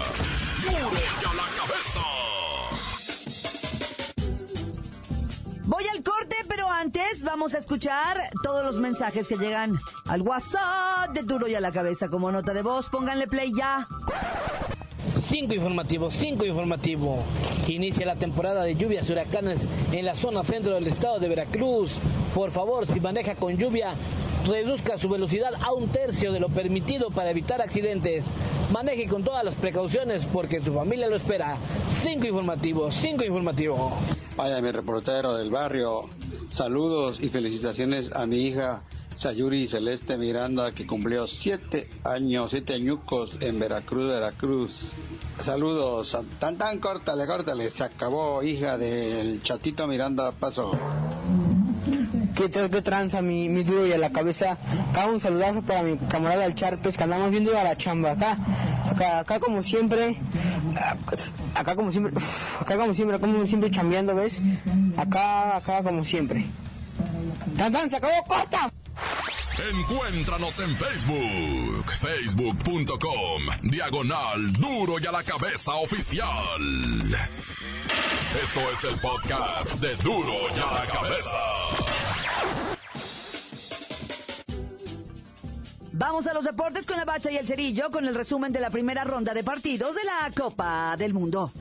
Duro 0.62 0.74
y 0.74 1.24
a 1.24 1.34
la 1.34 1.44
cabeza. 1.56 2.00
Voy 5.64 5.84
al 5.86 6.02
corte, 6.02 6.36
pero 6.48 6.70
antes 6.70 7.22
vamos 7.22 7.54
a 7.54 7.58
escuchar 7.58 8.18
todos 8.42 8.64
los 8.64 8.78
mensajes 8.78 9.28
que 9.28 9.36
llegan 9.36 9.78
al 10.06 10.20
WhatsApp 10.22 11.10
de 11.14 11.22
Duro 11.22 11.46
y 11.46 11.54
a 11.54 11.60
la 11.60 11.70
cabeza 11.72 12.08
como 12.08 12.32
nota 12.32 12.52
de 12.52 12.62
voz. 12.62 12.90
Pónganle 12.90 13.28
play 13.28 13.52
ya. 13.56 13.86
Cinco 15.32 15.54
informativos, 15.54 16.12
cinco 16.12 16.44
informativo. 16.44 17.24
Inicia 17.66 18.04
la 18.04 18.16
temporada 18.16 18.64
de 18.64 18.76
lluvias 18.76 19.08
huracanes 19.08 19.66
en 19.90 20.04
la 20.04 20.14
zona 20.14 20.42
centro 20.42 20.74
del 20.74 20.86
estado 20.86 21.18
de 21.20 21.26
Veracruz. 21.26 21.94
Por 22.34 22.50
favor, 22.50 22.86
si 22.86 23.00
maneja 23.00 23.34
con 23.34 23.56
lluvia, 23.56 23.94
reduzca 24.46 24.98
su 24.98 25.08
velocidad 25.08 25.54
a 25.58 25.72
un 25.72 25.88
tercio 25.88 26.32
de 26.32 26.40
lo 26.40 26.50
permitido 26.50 27.08
para 27.08 27.30
evitar 27.30 27.62
accidentes. 27.62 28.26
Maneje 28.70 29.08
con 29.08 29.24
todas 29.24 29.42
las 29.42 29.54
precauciones 29.54 30.26
porque 30.26 30.60
su 30.60 30.74
familia 30.74 31.08
lo 31.08 31.16
espera. 31.16 31.56
Cinco 32.02 32.26
informativos, 32.26 32.94
cinco 32.94 33.24
informativo. 33.24 33.90
Vaya, 34.36 34.60
mi 34.60 34.70
reportero 34.70 35.34
del 35.34 35.50
barrio. 35.50 36.10
Saludos 36.50 37.20
y 37.22 37.30
felicitaciones 37.30 38.12
a 38.12 38.26
mi 38.26 38.36
hija 38.36 38.82
Sayuri 39.14 39.68
Celeste 39.68 40.16
Miranda, 40.16 40.72
que 40.72 40.86
cumplió 40.86 41.26
siete 41.26 41.88
años, 42.04 42.50
siete 42.50 42.74
añucos 42.74 43.36
en 43.40 43.58
Veracruz, 43.58 44.08
Veracruz. 44.08 44.72
Saludos, 45.40 46.16
tan 46.38 46.58
tan, 46.58 46.78
córtale, 46.80 47.26
córtale, 47.26 47.70
se 47.70 47.84
acabó, 47.84 48.42
hija 48.42 48.78
del 48.78 49.42
chatito 49.42 49.86
Miranda, 49.86 50.32
paso. 50.32 50.72
¿Qué, 52.34 52.50
qué 52.50 52.82
tranza 52.82 53.20
mi, 53.20 53.48
mi 53.48 53.62
duro 53.62 53.86
y 53.86 53.92
a 53.92 53.98
la 53.98 54.10
cabeza? 54.10 54.58
Acá 54.90 55.06
un 55.06 55.20
saludazo 55.20 55.62
para 55.62 55.82
mi 55.82 55.98
camarada 55.98 56.46
el 56.46 56.54
Charpes, 56.54 56.96
que 56.96 57.04
andamos 57.04 57.30
viendo 57.30 57.56
a 57.56 57.62
la 57.62 57.76
chamba 57.76 58.12
acá. 58.12 58.38
Acá, 58.90 59.18
acá 59.20 59.40
como 59.40 59.62
siempre, 59.62 60.18
acá 61.54 61.76
como 61.76 61.92
siempre, 61.92 62.14
acá 62.60 62.76
como 62.76 62.94
siempre, 62.94 63.18
como 63.18 63.46
siempre 63.46 63.70
chambeando, 63.70 64.14
¿ves? 64.14 64.40
Acá, 64.96 65.56
acá 65.56 65.82
como 65.82 66.04
siempre. 66.04 66.46
¡Tan, 67.56 67.72
tan, 67.72 67.90
se 67.90 67.96
acabó, 67.96 68.24
corta! 68.26 68.72
Encuéntranos 69.70 70.58
en 70.60 70.76
Facebook, 70.76 71.84
facebook.com, 72.00 73.42
diagonal 73.62 74.52
duro 74.54 74.98
y 74.98 75.06
a 75.06 75.12
la 75.12 75.22
cabeza 75.22 75.74
oficial. 75.74 76.28
Esto 78.42 78.60
es 78.72 78.84
el 78.84 78.98
podcast 78.98 79.74
de 79.74 79.94
duro 79.96 80.32
y 80.56 80.58
a 80.58 80.72
la 80.72 80.86
cabeza. 80.90 81.38
Vamos 85.92 86.26
a 86.26 86.34
los 86.34 86.44
deportes 86.44 86.86
con 86.86 86.96
la 86.96 87.04
bacha 87.04 87.30
y 87.30 87.36
el 87.36 87.46
cerillo 87.46 87.90
con 87.90 88.06
el 88.06 88.14
resumen 88.14 88.52
de 88.52 88.60
la 88.60 88.70
primera 88.70 89.04
ronda 89.04 89.34
de 89.34 89.44
partidos 89.44 89.94
de 89.94 90.04
la 90.04 90.32
Copa 90.34 90.96
del 90.96 91.12
Mundo. 91.12 91.52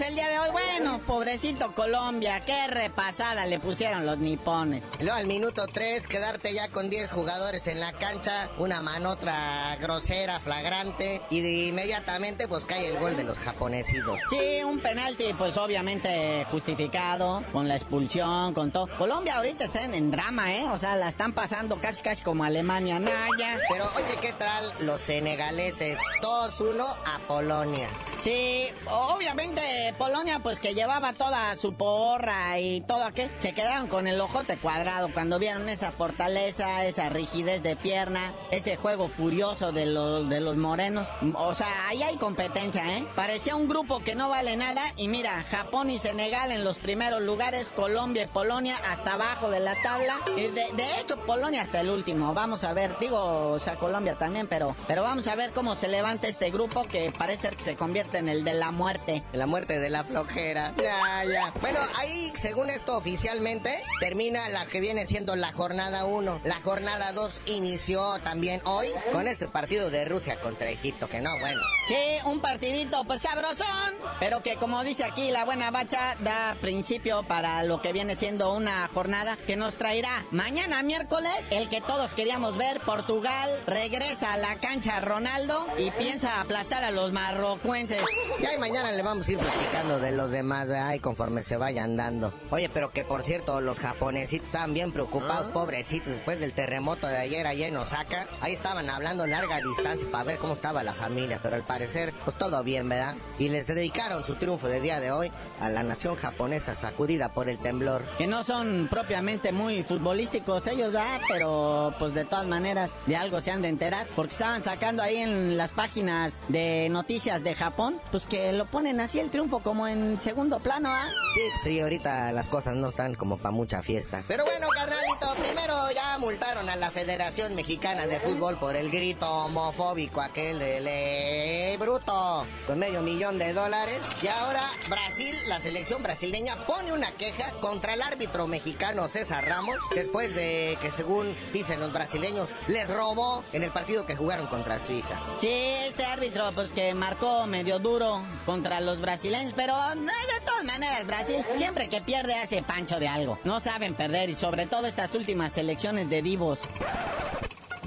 Hoy. 0.00 0.09
Bueno, 0.52 0.98
pobrecito 1.06 1.72
Colombia, 1.72 2.40
qué 2.40 2.66
repasada 2.66 3.46
le 3.46 3.60
pusieron 3.60 4.06
los 4.06 4.18
nipones. 4.18 4.82
Luego 4.98 5.14
al 5.14 5.26
minuto 5.26 5.66
3, 5.66 6.06
quedarte 6.06 6.52
ya 6.52 6.68
con 6.68 6.90
10 6.90 7.12
jugadores 7.12 7.66
en 7.66 7.80
la 7.80 7.92
cancha, 7.92 8.50
una 8.58 8.80
manotra 8.80 9.76
grosera, 9.76 10.40
flagrante, 10.40 11.22
y 11.30 11.40
de 11.40 11.50
inmediatamente 11.68 12.48
pues 12.48 12.66
cae 12.66 12.88
el 12.88 12.98
gol 12.98 13.16
de 13.16 13.24
los 13.24 13.38
japonesitos. 13.38 14.18
Sí, 14.30 14.62
un 14.64 14.80
penalti 14.80 15.32
pues 15.34 15.56
obviamente 15.56 16.44
justificado, 16.50 17.44
con 17.52 17.68
la 17.68 17.76
expulsión, 17.76 18.52
con 18.54 18.70
todo. 18.70 18.88
Colombia 18.98 19.36
ahorita 19.36 19.64
está 19.64 19.84
en, 19.84 20.10
drama, 20.10 20.54
¿eh? 20.54 20.64
O 20.70 20.78
sea, 20.78 20.96
la 20.96 21.08
están 21.08 21.32
pasando 21.32 21.80
casi 21.80 22.02
casi 22.02 22.22
como 22.22 22.44
Alemania, 22.44 22.98
Naya. 22.98 23.58
Pero 23.68 23.84
oye, 23.96 24.18
¿qué 24.20 24.32
tal 24.32 24.72
los 24.80 25.00
senegaleses? 25.00 25.98
2-1 26.22 26.84
a 27.04 27.18
Polonia. 27.28 27.88
Sí, 28.18 28.68
obviamente 28.90 29.60
Polonia, 29.96 30.39
pues 30.42 30.60
que 30.60 30.74
llevaba 30.74 31.12
toda 31.12 31.54
su 31.56 31.74
porra 31.74 32.58
y 32.58 32.80
todo 32.82 33.04
aquel, 33.04 33.30
se 33.38 33.52
quedaron 33.52 33.88
con 33.88 34.06
el 34.06 34.20
ojote 34.20 34.56
cuadrado 34.56 35.12
cuando 35.12 35.38
vieron 35.38 35.68
esa 35.68 35.92
fortaleza, 35.92 36.84
esa 36.84 37.08
rigidez 37.08 37.62
de 37.62 37.76
pierna, 37.76 38.32
ese 38.50 38.76
juego 38.76 39.08
furioso 39.08 39.72
de 39.72 39.86
los, 39.86 40.28
de 40.28 40.40
los 40.40 40.56
morenos. 40.56 41.08
O 41.34 41.54
sea, 41.54 41.88
ahí 41.88 42.02
hay 42.02 42.16
competencia, 42.16 42.96
¿eh? 42.96 43.04
Parecía 43.14 43.56
un 43.56 43.68
grupo 43.68 44.00
que 44.00 44.14
no 44.14 44.28
vale 44.28 44.56
nada 44.56 44.82
y 44.96 45.08
mira, 45.08 45.44
Japón 45.50 45.90
y 45.90 45.98
Senegal 45.98 46.52
en 46.52 46.64
los 46.64 46.78
primeros 46.78 47.22
lugares, 47.22 47.68
Colombia 47.68 48.24
y 48.24 48.26
Polonia 48.26 48.76
hasta 48.88 49.14
abajo 49.14 49.50
de 49.50 49.60
la 49.60 49.74
tabla. 49.82 50.16
Y 50.36 50.48
de, 50.48 50.66
de 50.72 51.00
hecho, 51.00 51.18
Polonia 51.26 51.62
hasta 51.62 51.80
el 51.80 51.90
último. 51.90 52.34
Vamos 52.34 52.64
a 52.64 52.72
ver, 52.72 52.96
digo, 53.00 53.52
o 53.52 53.58
sea, 53.58 53.76
Colombia 53.76 54.16
también, 54.16 54.46
pero, 54.46 54.74
pero 54.86 55.02
vamos 55.02 55.26
a 55.28 55.34
ver 55.34 55.52
cómo 55.52 55.74
se 55.74 55.88
levanta 55.88 56.28
este 56.28 56.50
grupo 56.50 56.82
que 56.84 57.12
parece 57.16 57.50
que 57.50 57.62
se 57.62 57.76
convierte 57.76 58.18
en 58.18 58.28
el 58.28 58.44
de 58.44 58.54
la 58.54 58.70
muerte. 58.70 59.22
La 59.32 59.46
muerte 59.46 59.78
de 59.78 59.90
la 59.90 60.04
flojera. 60.30 60.74
Ya, 60.76 61.24
ya. 61.24 61.52
Bueno, 61.60 61.78
ahí, 61.96 62.32
según 62.36 62.70
esto 62.70 62.96
oficialmente, 62.96 63.82
termina 64.00 64.48
la 64.48 64.66
que 64.66 64.80
viene 64.80 65.06
siendo 65.06 65.36
la 65.36 65.52
jornada 65.52 66.04
1. 66.04 66.40
La 66.44 66.60
jornada 66.62 67.12
2 67.12 67.42
inició 67.46 68.18
también 68.20 68.60
hoy 68.64 68.88
con 69.12 69.28
este 69.28 69.48
partido 69.48 69.90
de 69.90 70.04
Rusia 70.04 70.40
contra 70.40 70.70
Egipto, 70.70 71.08
que 71.08 71.20
no, 71.20 71.30
bueno. 71.38 71.60
Sí, 71.88 71.96
un 72.24 72.40
partidito 72.40 73.04
pues 73.04 73.22
sabrosón, 73.22 73.94
pero 74.18 74.42
que 74.42 74.56
como 74.56 74.82
dice 74.84 75.04
aquí 75.04 75.30
la 75.30 75.44
buena 75.44 75.70
bacha 75.70 76.16
da 76.20 76.56
principio 76.60 77.22
para 77.24 77.62
lo 77.64 77.80
que 77.80 77.92
viene 77.92 78.16
siendo 78.16 78.52
una 78.52 78.88
jornada 78.88 79.36
que 79.36 79.56
nos 79.56 79.76
traerá 79.76 80.24
mañana 80.30 80.82
miércoles 80.82 81.32
el 81.50 81.68
que 81.68 81.80
todos 81.80 82.12
queríamos 82.14 82.56
ver, 82.56 82.80
Portugal 82.80 83.50
regresa 83.66 84.34
a 84.34 84.36
la 84.36 84.56
cancha 84.56 85.00
Ronaldo 85.00 85.66
y 85.78 85.90
piensa 85.92 86.40
aplastar 86.40 86.84
a 86.84 86.90
los 86.90 87.12
marrocuenses. 87.12 88.02
Ya 88.40 88.54
y 88.54 88.58
mañana 88.58 88.92
le 88.92 89.02
vamos 89.02 89.28
a 89.28 89.32
ir 89.32 89.38
platicando 89.38 89.98
de 89.98 90.12
los 90.20 90.30
demás, 90.30 90.68
ay, 90.68 90.98
conforme 90.98 91.42
se 91.42 91.56
vayan 91.56 91.96
dando. 91.96 92.34
Oye, 92.50 92.68
pero 92.68 92.90
que 92.90 93.04
por 93.04 93.22
cierto, 93.22 93.62
los 93.62 93.80
japonesitos 93.80 94.48
estaban 94.48 94.74
bien 94.74 94.92
preocupados, 94.92 95.48
pobrecitos, 95.48 96.12
después 96.12 96.38
del 96.40 96.52
terremoto 96.52 97.06
de 97.06 97.16
ayer 97.16 97.46
allá 97.46 97.68
en 97.68 97.76
Osaka. 97.78 98.28
Ahí 98.42 98.52
estaban 98.52 98.90
hablando 98.90 99.26
larga 99.26 99.62
distancia 99.62 100.06
para 100.10 100.24
ver 100.24 100.36
cómo 100.36 100.52
estaba 100.52 100.82
la 100.82 100.92
familia, 100.92 101.40
pero 101.42 101.56
al 101.56 101.62
parecer, 101.62 102.12
pues 102.24 102.36
todo 102.36 102.62
bien, 102.62 102.86
¿verdad? 102.88 103.14
Y 103.38 103.48
les 103.48 103.66
dedicaron 103.66 104.22
su 104.22 104.34
triunfo 104.34 104.68
de 104.68 104.80
día 104.80 105.00
de 105.00 105.10
hoy 105.10 105.32
a 105.58 105.70
la 105.70 105.82
nación 105.82 106.16
japonesa 106.16 106.74
sacudida 106.74 107.32
por 107.32 107.48
el 107.48 107.58
temblor. 107.58 108.02
Que 108.18 108.26
no 108.26 108.44
son 108.44 108.88
propiamente 108.90 109.52
muy 109.52 109.82
futbolísticos 109.82 110.66
ellos, 110.66 110.92
¿verdad? 110.92 111.20
Pero 111.28 111.94
pues 111.98 112.12
de 112.12 112.26
todas 112.26 112.46
maneras 112.46 112.90
de 113.06 113.16
algo 113.16 113.40
se 113.40 113.52
han 113.52 113.62
de 113.62 113.68
enterar, 113.68 114.06
porque 114.14 114.32
estaban 114.32 114.62
sacando 114.62 115.02
ahí 115.02 115.16
en 115.16 115.56
las 115.56 115.70
páginas 115.70 116.42
de 116.48 116.88
noticias 116.90 117.42
de 117.42 117.54
Japón, 117.54 117.98
pues 118.10 118.26
que 118.26 118.52
lo 118.52 118.66
ponen 118.66 119.00
así 119.00 119.18
el 119.18 119.30
triunfo 119.30 119.60
como 119.60 119.88
en 119.88 119.99
segundo 120.20 120.58
plano, 120.58 120.88
¿ah? 120.90 121.08
Sí, 121.34 121.40
sí, 121.62 121.80
ahorita 121.80 122.32
las 122.32 122.48
cosas 122.48 122.74
no 122.74 122.88
están 122.88 123.14
como 123.14 123.36
para 123.38 123.50
mucha 123.50 123.82
fiesta. 123.82 124.22
Pero 124.26 124.44
bueno, 124.44 124.68
carnalito, 124.68 125.34
primero 125.40 125.90
ya 125.92 126.18
multaron 126.18 126.68
a 126.68 126.76
la 126.76 126.90
Federación 126.90 127.54
Mexicana 127.54 128.06
de 128.06 128.20
Fútbol 128.20 128.58
por 128.58 128.76
el 128.76 128.90
grito 128.90 129.28
homofóbico 129.28 130.20
aquel 130.20 130.58
de 130.58 130.80
le 130.80 131.76
bruto 131.78 132.46
con 132.66 132.78
medio 132.78 133.02
millón 133.02 133.38
de 133.38 133.52
dólares. 133.52 133.98
Y 134.22 134.28
ahora 134.28 134.62
Brasil, 134.88 135.34
la 135.48 135.60
selección 135.60 136.02
brasileña, 136.02 136.56
pone 136.66 136.92
una 136.92 137.10
queja 137.12 137.50
contra 137.60 137.94
el 137.94 138.02
árbitro 138.02 138.46
mexicano 138.46 139.08
César 139.08 139.44
Ramos 139.46 139.76
después 139.94 140.34
de 140.34 140.78
que 140.80 140.90
según 140.90 141.36
dicen 141.52 141.80
los 141.80 141.92
brasileños 141.92 142.50
les 142.68 142.88
robó 142.88 143.44
en 143.52 143.62
el 143.62 143.72
partido 143.72 144.06
que 144.06 144.16
jugaron 144.16 144.46
contra 144.46 144.78
Suiza. 144.78 145.18
Sí, 145.40 145.48
este 145.86 146.04
árbitro 146.04 146.50
pues 146.54 146.72
que 146.72 146.94
marcó 146.94 147.46
medio 147.46 147.78
duro 147.78 148.20
contra 148.46 148.80
los 148.80 149.00
brasileños, 149.00 149.52
pero 149.56 149.74
de 149.98 150.46
todas 150.46 150.64
maneras 150.64 151.06
Brasil 151.06 151.44
siempre 151.56 151.88
que 151.88 152.00
pierde 152.00 152.34
hace 152.34 152.62
pancho 152.62 152.98
de 153.00 153.08
algo. 153.08 153.38
No 153.44 153.60
saben 153.60 153.94
perder 153.94 154.30
y 154.30 154.34
sobre 154.34 154.66
todo 154.66 154.86
estas 154.86 155.14
últimas 155.14 155.52
selecciones 155.52 156.08
de 156.08 156.22
divos. 156.22 156.60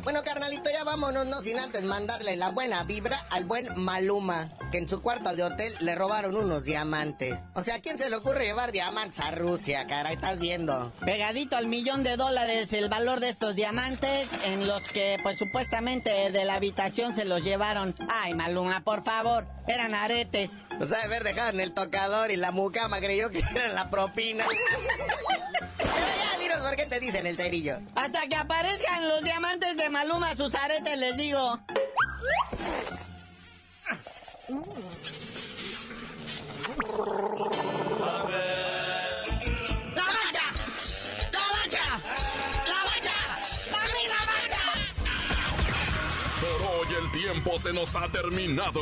Bueno, 0.03 0.21
carnalito, 0.21 0.69
ya 0.69 0.83
vámonos, 0.83 1.25
no 1.27 1.41
sin 1.41 1.57
antes 1.59 1.81
mandarle 1.83 2.35
la 2.35 2.49
buena 2.49 2.83
vibra 2.83 3.25
al 3.29 3.45
buen 3.45 3.69
Maluma, 3.77 4.49
que 4.69 4.77
en 4.79 4.89
su 4.89 5.01
cuarto 5.01 5.33
de 5.33 5.43
hotel 5.43 5.73
le 5.79 5.95
robaron 5.95 6.35
unos 6.35 6.65
diamantes. 6.65 7.39
O 7.53 7.63
sea, 7.63 7.75
¿a 7.75 7.79
quién 7.79 7.97
se 7.97 8.09
le 8.09 8.17
ocurre 8.17 8.43
llevar 8.43 8.73
diamantes 8.73 9.21
a 9.21 9.31
Rusia, 9.31 9.87
caray? 9.87 10.15
Estás 10.15 10.39
viendo. 10.39 10.91
Pegadito 11.05 11.55
al 11.55 11.67
millón 11.67 12.03
de 12.03 12.17
dólares 12.17 12.73
el 12.73 12.89
valor 12.89 13.21
de 13.21 13.29
estos 13.29 13.55
diamantes, 13.55 14.27
en 14.43 14.67
los 14.67 14.89
que, 14.89 15.19
pues 15.23 15.39
supuestamente 15.39 16.31
de 16.31 16.43
la 16.43 16.55
habitación 16.55 17.15
se 17.15 17.23
los 17.23 17.41
llevaron. 17.41 17.95
Ay, 18.09 18.33
Maluma, 18.33 18.83
por 18.83 19.05
favor, 19.05 19.47
eran 19.67 19.95
aretes. 19.95 20.65
O 20.81 20.85
sea, 20.85 20.97
de 20.97 21.05
haber 21.05 21.23
dejado 21.23 21.51
en 21.51 21.61
el 21.61 21.73
tocador 21.73 22.29
y 22.29 22.35
la 22.35 22.51
mucama 22.51 22.99
creyó 22.99 23.29
que 23.29 23.39
era 23.55 23.69
la 23.69 23.89
propina. 23.89 24.45
Pero 25.93 26.07
ya, 26.17 26.39
dinos 26.39 26.59
por 26.59 26.75
qué 26.75 26.85
te 26.85 26.99
dicen 26.99 27.25
el 27.27 27.37
cerillo. 27.37 27.79
Hasta 27.95 28.27
que 28.27 28.35
aparezcan 28.35 29.07
los 29.07 29.23
diamantes 29.23 29.77
de 29.77 29.89
Maluma, 29.89 30.35
sus 30.35 30.53
aretes, 30.55 30.97
les 30.97 31.17
digo. 31.17 31.59
¡La 39.95 40.03
bacha! 40.03 40.45
¡La 41.31 41.39
bacha! 41.53 41.85
¡La 42.67 42.83
bacha! 42.83 43.17
¡Dame 43.71 44.03
la 44.09 44.21
bacha! 44.25 44.63
Por 46.41 46.59
hoy 46.71 46.87
el 47.01 47.11
tiempo 47.11 47.57
se 47.57 47.73
nos 47.73 47.95
ha 47.95 48.07
terminado. 48.09 48.81